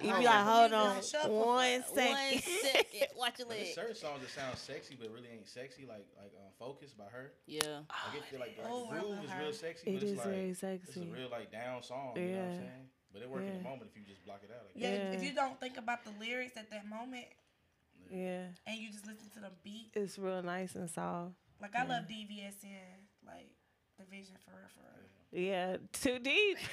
[0.02, 1.40] You I be like like, hold on, on shuffle.
[1.40, 2.42] one One second.
[2.42, 3.08] second.
[3.18, 3.76] Watch your but there's leg.
[3.76, 7.32] certain songs that sound sexy but really ain't sexy, like like um, "Focus" by her.
[7.46, 7.62] Yeah.
[7.88, 10.28] Like it feel like the, Oh, groove is real sexy, It but it's is like
[10.28, 12.14] very it's a real like down song.
[12.18, 12.44] You know what Yeah.
[12.52, 12.86] I'm saying?
[13.14, 14.66] But it work in the moment if you just block it out.
[14.66, 15.14] Like Yeah, that.
[15.16, 17.26] if you don't think about the lyrics at that moment
[18.12, 21.34] Yeah, and you just listen to the beat, it's real nice and soft.
[21.62, 23.50] like I love DVSN, like
[24.00, 25.44] the vision for real, for real.
[25.48, 26.58] Yeah, too deep.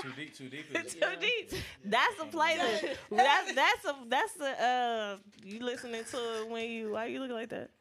[0.00, 0.64] Too deep, too deep.
[0.86, 1.16] Is too Yeah.
[1.20, 1.50] deep.
[1.84, 2.96] That's a playlist.
[3.10, 7.36] that's that's a that's a uh you listening to it when you why you looking
[7.36, 7.68] like that?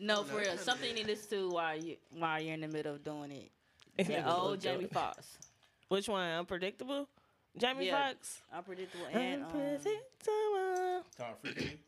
[0.00, 0.56] No, No, for real.
[0.58, 3.02] Something you kinda need to listen to while you while you're in the middle of
[3.04, 3.50] doing it.
[3.98, 4.88] In the Yeah, middle of old Jamie doing.
[4.88, 5.38] Foxx.
[5.88, 6.28] Which one?
[6.30, 7.08] Unpredictable?
[7.58, 8.08] Jamie Yeah.
[8.08, 8.42] Foxx?
[8.54, 11.04] Unpredictable and um, Unpredictable.
[11.18, 11.78] Tom Freaking.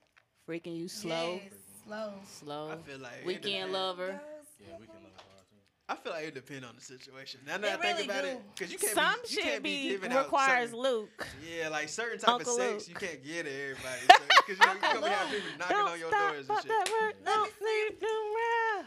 [0.48, 1.52] freaking you slow, Yes,
[1.86, 2.12] slow.
[2.26, 2.70] slow.
[2.70, 4.20] I feel like Weekend lover.
[4.60, 5.56] Yeah, we can love hard too.
[5.88, 7.40] I feel like it depends on the situation.
[7.46, 8.28] Now that It I think really about do.
[8.30, 11.26] it, because you can't Some be, you shit can't be, be requires certain, Luke.
[11.44, 14.00] Yeah, like certain type Uncle of sex you can't get to everybody.
[14.46, 16.58] Because you know, you Uncle gonna have people knocking Don't on your stop, doors and
[16.60, 16.68] shit.
[16.68, 17.64] that word, don't me see.
[17.88, 18.82] sleep, do rah,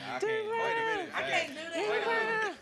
[0.00, 0.48] Nah, I can't.
[0.48, 1.08] rah, Wait a minute.
[1.14, 1.76] I can't do that.
[1.76, 2.56] Wait a minute.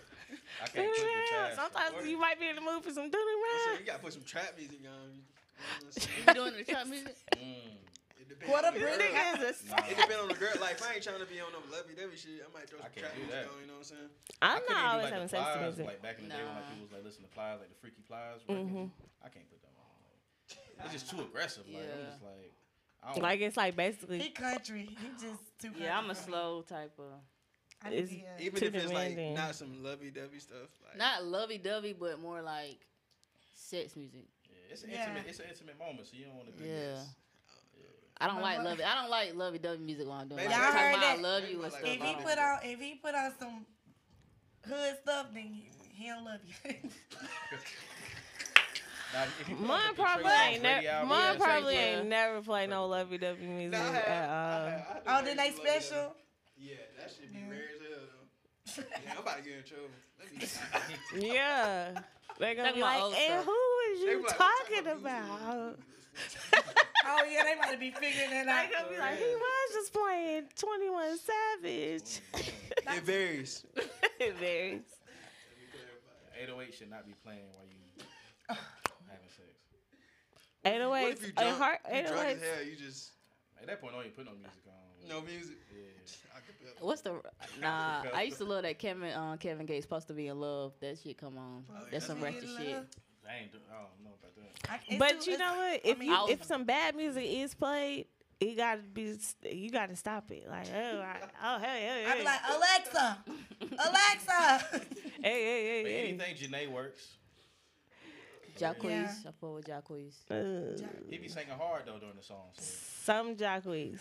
[0.63, 1.43] Rah, I can't put the rah.
[1.51, 1.57] fast.
[1.59, 4.23] Sometimes you might be in the mood for some do I'm you gotta put some
[4.23, 5.11] trap music on.
[5.11, 6.23] You know what I'm saying?
[6.27, 7.17] You doing the trap music?
[7.37, 7.79] Mm.
[8.23, 8.95] It depends What a on the girl.
[8.99, 9.49] Britney is a
[9.91, 10.55] It depends on the girl.
[10.63, 12.79] Like, if I ain't trying to be on no lovey dovey shit, I might throw
[12.79, 13.47] I some can't trap do music that.
[13.51, 13.59] on.
[13.63, 14.11] You know what I'm saying?
[14.43, 15.85] I'm couldn't not even always do, having like, the sex to plies, music.
[15.91, 16.71] Like back in the day when like Nah.
[16.73, 18.39] people was like listening to plies, like the freaky plies.
[18.47, 18.71] records.
[18.73, 18.87] Mhm.
[19.23, 19.91] I can't put them on.
[20.07, 20.19] Like,
[20.87, 21.65] it's just too aggressive.
[21.69, 22.07] Like I'm Yeah.
[22.11, 22.53] just like.
[23.03, 24.87] I don't Like it's like He basically country.
[24.87, 25.75] He just too.
[25.75, 27.19] country Yeah, I'm a slow type of.
[27.85, 30.69] I need It's- Even if it's like not some lovey dovey stuff.
[30.87, 32.79] Like, Not lovey dovey, but more like
[33.55, 34.27] sex music.
[34.49, 35.03] Yeah, it's an Yeah.
[35.09, 35.27] intimate.
[35.29, 36.69] It's an intimate moment, so you don't want to be.
[36.69, 36.75] Yeah.
[36.75, 37.07] this-
[38.21, 38.85] I don't like what- lovey.
[38.85, 40.37] I don't like lovey dovey music when I'm doing.
[40.37, 41.23] Maybe Like, Y'all talking heard about I that?
[41.23, 41.85] love you and If stuff.
[41.85, 43.67] If I he put on, if he put on some
[44.65, 46.75] hood stuff, then he, he don't love you.
[49.15, 52.67] Now, if you put on mine probably ain't never Brady mine probably ain't never play
[52.67, 54.71] no lovey dovey music Nah, I had- at I all.
[54.71, 55.81] had- I um, oh, to then they some lovey dovey.
[55.85, 56.17] special.
[56.63, 57.51] Yeah, that should be Yeah.
[57.51, 58.83] rare as hell though.
[59.05, 59.91] Yeah, I'm about to get in trouble.
[60.19, 61.29] Let me.
[61.29, 62.01] Yeah.
[62.39, 63.45] They're gonna be like, old and stuff.
[63.45, 63.59] who
[63.91, 65.79] is you like, what talking type about?
[67.05, 68.69] Oh yeah, they might be figuring that out.
[68.71, 72.21] They're gonna be like, he oh, was just playing 21 Savage.
[72.95, 73.67] It varies.
[74.21, 74.83] it varies.
[76.39, 78.07] 808 should not be playing while you
[79.11, 79.51] having sex.
[80.65, 80.89] 808s.
[80.89, 81.59] What if you and drunk?
[81.59, 82.65] heart, you drunk as hell.
[82.65, 83.11] You just
[83.61, 84.92] At that point, don't even put no music on.
[85.09, 85.57] No music.
[85.75, 85.83] Yeah.
[86.37, 86.87] I could feel.
[86.87, 87.21] What's the
[87.61, 88.03] nah?
[88.15, 90.73] I used to love that Kevin um, Kevin Gates supposed to be in love.
[90.81, 91.65] That shit come on.
[91.71, 92.77] Oh, That's some that's ratchet shit.
[93.29, 93.53] I ain't.
[93.53, 94.71] Do, I don't know about that.
[94.71, 95.81] I- it's But too- you know what?
[95.85, 98.07] If mean, you was- if some bad music is played,
[98.41, 99.17] you gotta be
[99.51, 100.47] you gotta stop it.
[100.49, 103.25] Like oh I, oh hey hey I hey be like, Alexa,
[103.61, 104.81] Alexa.
[105.23, 107.17] hey hey But hey anything Jhené works.
[108.59, 109.13] Jacquees, Yeah.
[109.29, 110.15] I fuck with Jacquees.
[110.31, 110.77] Uh,
[111.09, 112.49] He be singing hard though during the song.
[112.55, 112.63] So.
[113.05, 114.01] some Jacquees.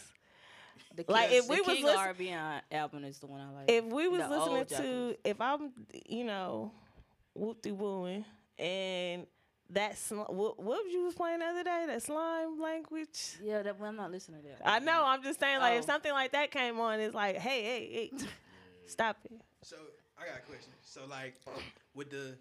[0.95, 2.29] The Like, King- if we the was King listen- R&B
[2.71, 3.69] album is the one I like.
[3.71, 5.71] If we was The listening to if I'm
[6.05, 6.71] you know
[7.33, 8.25] whoop de wooing
[8.59, 9.25] and
[9.69, 11.85] that sl- what, what you was playing the other day?
[11.87, 13.37] That slime language.
[13.41, 14.61] Yeah, that, well, I'm not listening to that.
[14.67, 15.03] I know.
[15.05, 15.85] I'm just saying, like, if Oh.
[15.85, 18.25] something like that came on, it's like, hey, hey, hey,
[18.85, 19.31] stop it.
[19.63, 19.77] So
[20.19, 20.73] I got a question.
[20.83, 21.35] So like
[21.95, 22.35] with the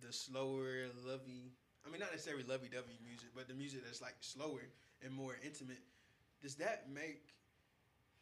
[0.00, 1.52] the slower, lovey
[1.86, 4.62] I mean not necessarily lovey dovey music, but the music that's like slower
[5.04, 5.78] and more intimate,
[6.42, 7.22] does that make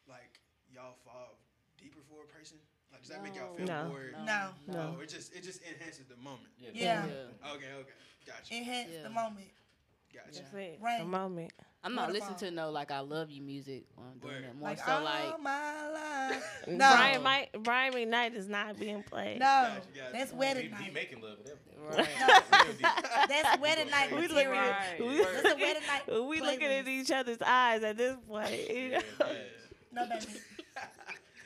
[0.09, 0.39] like
[0.73, 1.39] y'all fall
[1.79, 2.59] deeper for a person?
[2.93, 3.89] Like does that make y'all feel No.
[3.89, 4.51] more No.
[4.67, 4.95] No.
[4.99, 6.51] Oh, it just it just enhances the moment.
[6.59, 6.71] Yeah.
[6.75, 7.07] Yeah.
[7.07, 7.53] Yeah.
[7.55, 7.91] Okay, okay.
[8.27, 8.55] Gotcha.
[8.55, 9.03] Enhance Yeah.
[9.05, 9.49] the moment.
[10.13, 10.27] Gotcha.
[10.43, 10.79] That's it.
[10.81, 11.01] Right.
[11.01, 11.53] The moment.
[11.83, 13.85] I'm not listening to no like I love you music.
[13.97, 16.45] I'm doing that more Like so like my life.
[16.69, 16.77] No.
[16.91, 19.39] Brian, Mike, Brian McKnight is not being played.
[19.41, 19.47] No.
[19.47, 20.13] Gotcha, gotcha.
[20.13, 20.93] That's He, wedding he night.
[20.95, 22.07] making love with everything.
[22.83, 23.29] right.
[23.29, 24.51] That's wedding night We material.
[24.51, 24.97] looking, Right.
[25.01, 28.51] we, That's a wedding night we looking at each other's eyes at this point.
[28.51, 28.99] You know?
[28.99, 29.35] Yeah, yeah.
[29.93, 30.27] No, baby.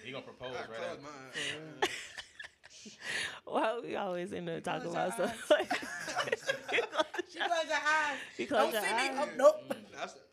[0.04, 1.02] He gonna propose I right close after.
[1.80, 1.88] my.
[3.46, 5.70] Well, we always end up talking Close about your stuff like
[7.30, 8.16] She closed her eyes.
[8.36, 9.18] You close Don't your see me.
[9.18, 9.18] eyes.
[9.18, 9.62] Oh, nope.
[9.70, 10.23] I said, "Damn,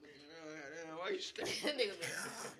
[1.01, 1.51] Why you staring?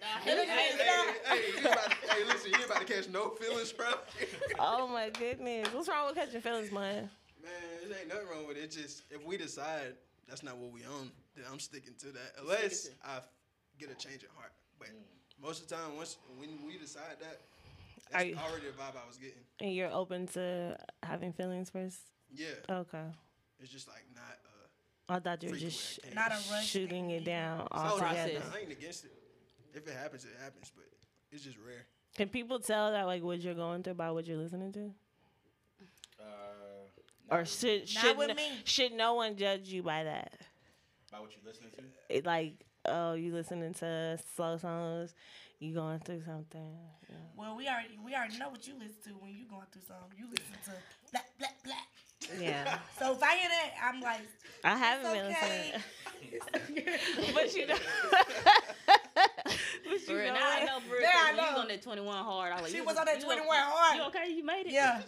[0.02, 3.30] Nah, Hey, hey, hey, you about to, hey, listen, you ain't about to catch no
[3.30, 3.86] feelings, bro.
[4.60, 5.68] Oh my goodness.
[5.72, 7.08] What's wrong with catching feelings, man?
[7.44, 7.52] Man,
[7.88, 8.62] there ain't nothing wrong with it.
[8.64, 9.94] It's just if we decide
[10.28, 12.34] that's not what we own, then I'm sticking to that.
[12.42, 13.30] Unless to- I f-
[13.78, 14.54] get a change of heart.
[14.80, 15.04] But Mm.
[15.39, 17.42] most of the time, once when we decide that,
[18.12, 19.46] that's you- already the vibe I was getting.
[19.60, 22.00] And you're open to having feelings first?
[22.34, 23.06] Yeah, Okay.
[23.60, 24.39] it's just like not.
[25.12, 26.32] I thought you were just I can't.
[26.34, 27.18] A rush shooting thing.
[27.18, 28.41] it down no, altogether.
[28.53, 29.12] I ain't against it.
[29.74, 30.72] If it happens, it happens.
[30.76, 30.86] But
[31.32, 31.86] it's just rare.
[32.16, 34.91] Can people tell that like what you're going through by what you're listening to?
[36.20, 40.34] Uh, Or should should with no, should no one judge you by that?
[41.12, 41.84] By what you listening to?
[42.16, 42.53] It like
[42.86, 45.14] oh you listening to slow songs,
[45.59, 46.78] you going through something.
[47.09, 47.16] Yeah.
[47.36, 50.18] Well, we already we already know what you listen to when you going through something.
[50.18, 50.72] You listen to
[51.12, 51.88] black, black, black.
[52.39, 54.21] Yeah, So if I hear that, I'm like,
[54.63, 55.73] I haven't been okay.
[56.32, 56.86] listening,
[57.34, 57.75] but you know,
[59.15, 60.34] but you For know real.
[60.38, 61.01] I know for real.
[61.01, 62.51] Now I 'cause when you was on that 21 hard.
[62.51, 63.97] I was like, she was on that 21 okay- hard.
[63.97, 64.32] You okay?
[64.36, 64.71] You made it.
[64.73, 65.01] Yeah.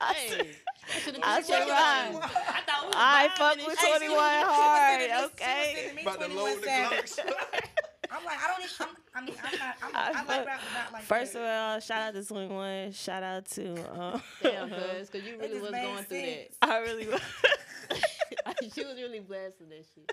[0.00, 0.46] I Hey, said-
[0.86, 1.72] I should've I took you.
[1.72, 2.12] right.
[2.22, 3.78] I thought we was I fuck with shit.
[3.78, 6.02] Hey, she 21 was- she was hard, sending me- she was okay?
[6.02, 7.10] About to load the savage.
[7.12, 7.68] Glocks.
[8.16, 10.60] I'm like, I don't even, I'm, I mean, I'm not, I'm, I I, like rap,
[10.62, 11.40] but not like First that.
[11.42, 12.92] of all, shout out to Swing One.
[12.92, 16.48] Shout out to um, Damn, cuz, cause you really was made going through that.
[16.62, 17.20] I really was.
[18.74, 20.12] she was really blasting that shit.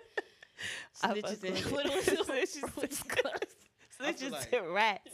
[1.02, 2.28] Snitches fuck and with what was it?
[2.28, 3.41] Snitches,
[3.99, 5.12] snitches like- and rats.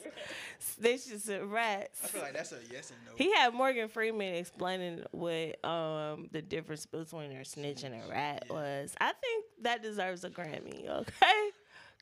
[0.80, 2.00] Snitches and rats.
[2.04, 3.12] I feel like that's a yes and no.
[3.16, 8.44] He had Morgan Freeman explaining what um the difference between a snitch and a rat
[8.48, 8.54] Yeah.
[8.54, 8.96] was.
[9.00, 10.88] I think that deserves a Grammy.
[10.90, 11.50] Okay,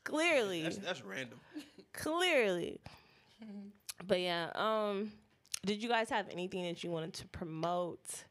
[0.06, 1.38] clearly, that's, that's random.
[1.92, 2.80] clearly.
[4.06, 5.12] But yeah, um,
[5.64, 8.24] did you guys have anything that you wanted to promote,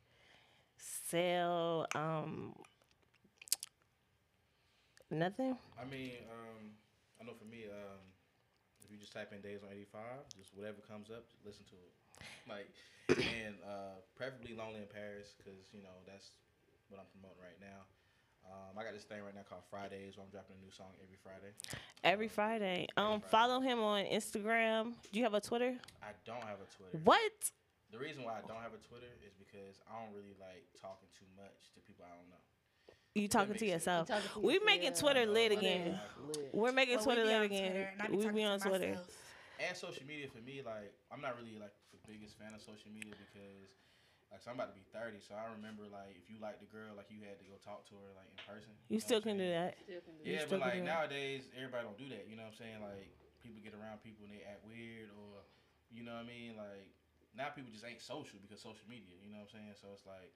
[0.78, 2.56] sell, um,
[5.12, 5.58] nothing?
[5.80, 6.72] I mean, um,
[7.20, 8.00] I know for me, um,
[8.84, 10.02] if you just type in days on 85,
[10.38, 11.94] just whatever comes up, just listen to it.
[12.48, 12.70] Like,
[13.44, 16.32] and uh, preferably Lonely in Paris, because, you know, that's
[16.90, 17.84] what I'm promoting right now.
[18.46, 20.94] Um, I got this thing right now called Fridays, where I'm dropping a new song
[21.02, 21.52] every Friday.
[22.04, 22.88] Every Friday.
[22.98, 23.26] Um, Friday.
[23.32, 24.94] follow him on Instagram.
[25.12, 25.76] Do you have a Twitter?
[26.04, 26.98] I don't have a Twitter.
[27.04, 27.32] What?
[27.92, 31.08] The reason why I don't have a Twitter is because I don't really like talking
[31.18, 32.44] too much to people I don't know.
[33.16, 34.10] You talking to yourself?
[34.10, 35.00] You talking to We yourself, making yeah.
[35.00, 36.00] Twitter I lit again.
[36.28, 36.50] Lit.
[36.52, 37.72] We're making But Twitter be lit again.
[37.72, 38.88] Twitter, and I be We talking be on Twitter.
[39.00, 39.18] myself.
[39.56, 42.92] And social media for me, like I'm not really like the biggest fan of social
[42.92, 43.72] media because
[44.34, 46.70] like so I'm about to be 30, so I remember like if you like the
[46.70, 48.74] girl, like you had to go talk to her like in person.
[48.90, 49.78] You know still can do that.
[49.86, 52.28] Still can do Yeah, still but like nowadays everybody don't do that.
[52.28, 52.80] You know what I'm saying?
[52.82, 53.10] Like
[53.40, 55.46] people get around people and they act weird or
[55.94, 56.58] you know what I mean?
[56.58, 56.90] Like
[57.38, 59.16] now people just ain't social because social media.
[59.22, 59.76] You know what I'm saying?
[59.78, 60.34] So it's like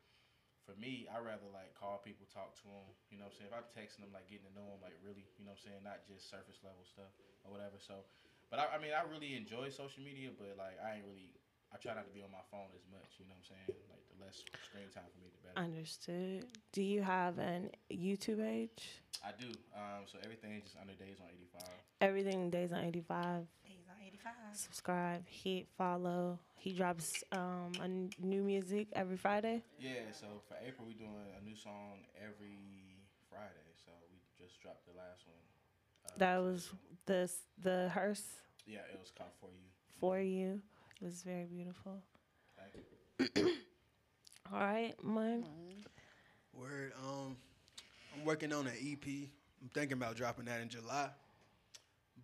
[0.70, 2.86] for me, I rather like call people, talk to them.
[3.10, 3.50] You know what I'm saying?
[3.50, 5.66] If I'm texting them, like getting to know them, like really, you know what I'm
[5.66, 5.82] saying?
[5.82, 7.10] Not just surface level stuff
[7.42, 7.82] or whatever.
[7.82, 8.06] So,
[8.54, 11.34] but I, I mean, I really enjoy social media, but like I ain't really.
[11.74, 13.18] I try not to be on my phone as much.
[13.20, 13.70] You know what I'm saying?
[13.90, 15.60] Like the less screen time for me, the better.
[15.66, 16.46] Understood.
[16.74, 19.02] Do you have an YouTube page?
[19.24, 19.48] I do.
[19.76, 21.70] Um, so everything is just under days on 85.
[22.02, 23.46] Everything Days on 85.
[23.64, 24.32] He's on 85.
[24.54, 26.40] Subscribe, hit, follow.
[26.56, 29.62] He drops um a n- new music every Friday.
[29.80, 32.98] Yeah, so for April we're doing a new song every
[33.30, 33.70] Friday.
[33.86, 35.44] So we just dropped the last one.
[36.06, 36.72] Uh, That was
[37.06, 37.30] the
[37.62, 38.24] the hearse
[38.66, 39.68] yeah, it was called for you.
[40.00, 40.62] for you.
[41.02, 42.02] It was very beautiful.
[42.58, 43.54] Thank you.
[44.54, 45.46] All right, man.
[46.54, 46.92] Word.
[47.02, 47.38] Um,
[48.14, 49.08] I'm working on an EP.
[49.62, 51.10] I'm thinking about dropping that in July.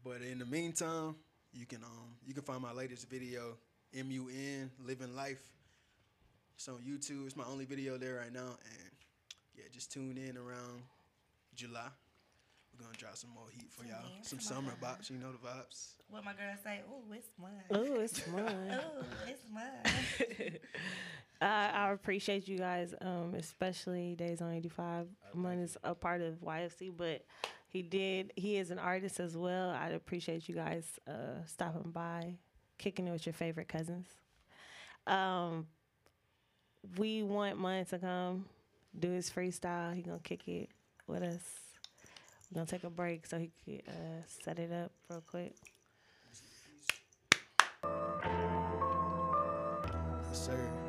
[0.03, 1.15] But in the meantime,
[1.53, 3.57] you can um you can find my latest video,
[3.93, 5.41] MUN Living Life.
[6.55, 7.25] It's on YouTube.
[7.27, 8.91] It's my only video there right now, and
[9.55, 10.83] yeah, just tune in around
[11.55, 11.87] July.
[12.77, 14.05] We're gonna drop some more heat for Tune y'all.
[14.17, 14.77] in, Some summer on.
[14.95, 15.93] bops, you know the vibes.
[16.09, 16.81] What my girl say?
[16.89, 17.51] Ooh, it's mine.
[17.71, 18.39] Oh, it's fun.
[18.39, 20.57] Ooh, it's mine.
[21.41, 25.07] I, I appreciate you guys, um, especially Days on 85.
[25.33, 27.25] Mine is a part of YFC, but
[27.67, 29.69] he did, he is an artist as well.
[29.71, 32.35] I'd appreciate you guys uh, stopping by,
[32.77, 34.07] kicking it with your favorite cousins.
[35.07, 35.67] Um,
[36.97, 38.45] we want Mun to come
[38.97, 39.93] do his freestyle.
[39.93, 40.69] He gonna kick it
[41.07, 41.41] with us.
[42.55, 45.55] Gonna take a break so he could uh, set it up real quick.
[50.29, 50.84] Yes, sir.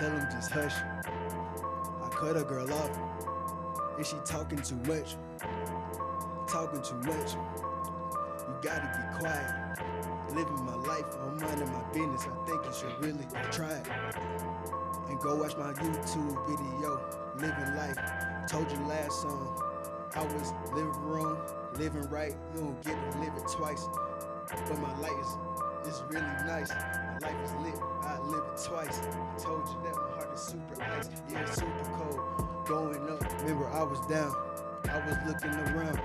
[0.00, 0.72] Tell him just hush.
[2.02, 2.90] I cut a girl off.
[3.98, 5.16] Is she talking too much?
[6.48, 7.34] Talking too much.
[7.34, 9.78] You gotta be quiet.
[10.34, 12.22] Living my life, I'm minding my business.
[12.24, 13.86] I think you should really try it.
[15.10, 16.98] And go watch my YouTube video,
[17.36, 17.98] Living Life.
[18.48, 19.54] Told you last song,
[20.14, 21.36] I was living wrong,
[21.74, 22.34] living right.
[22.54, 23.86] You don't get to live it twice.
[24.48, 25.26] But my life
[25.84, 26.70] is, is really nice.
[26.70, 27.80] My life is lit,
[28.38, 29.00] twice.
[29.00, 32.66] I told you that my heart is super ice, yeah, super cold.
[32.66, 34.34] Going up, remember I was down,
[34.88, 36.00] I was looking around.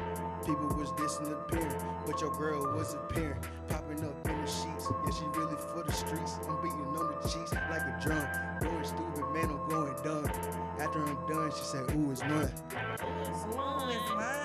[0.46, 1.74] People was disappearing,
[2.06, 4.88] but your girl was appearing, popping up in the sheets.
[5.06, 6.38] Yeah, she really for the streets.
[6.48, 8.28] I'm beating on the cheeks like a drum.
[8.62, 10.30] Going stupid, man, I'm going dumb.
[10.80, 12.32] After I'm done, she said, Ooh, it's mine.
[12.32, 14.45] Ooh, it's mine.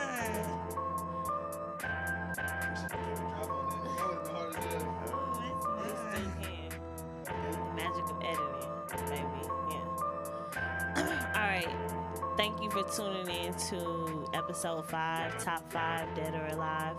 [12.95, 16.97] Tuning in to episode five, top five, dead or alive,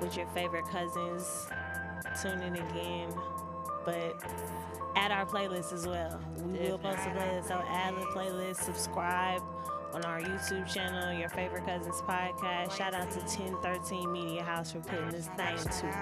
[0.00, 1.48] with your favorite cousins.
[2.20, 3.12] Tune in again,
[3.84, 4.22] but
[4.96, 6.20] add our playlist as well.
[6.44, 9.42] We will post a playlist, so add the playlist, subscribe
[9.92, 12.72] on our YouTube channel, your favorite cousins podcast.
[12.76, 15.58] Shout out to 1013 Media House for putting this thing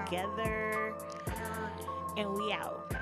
[0.06, 0.94] together.
[2.16, 2.92] And we out.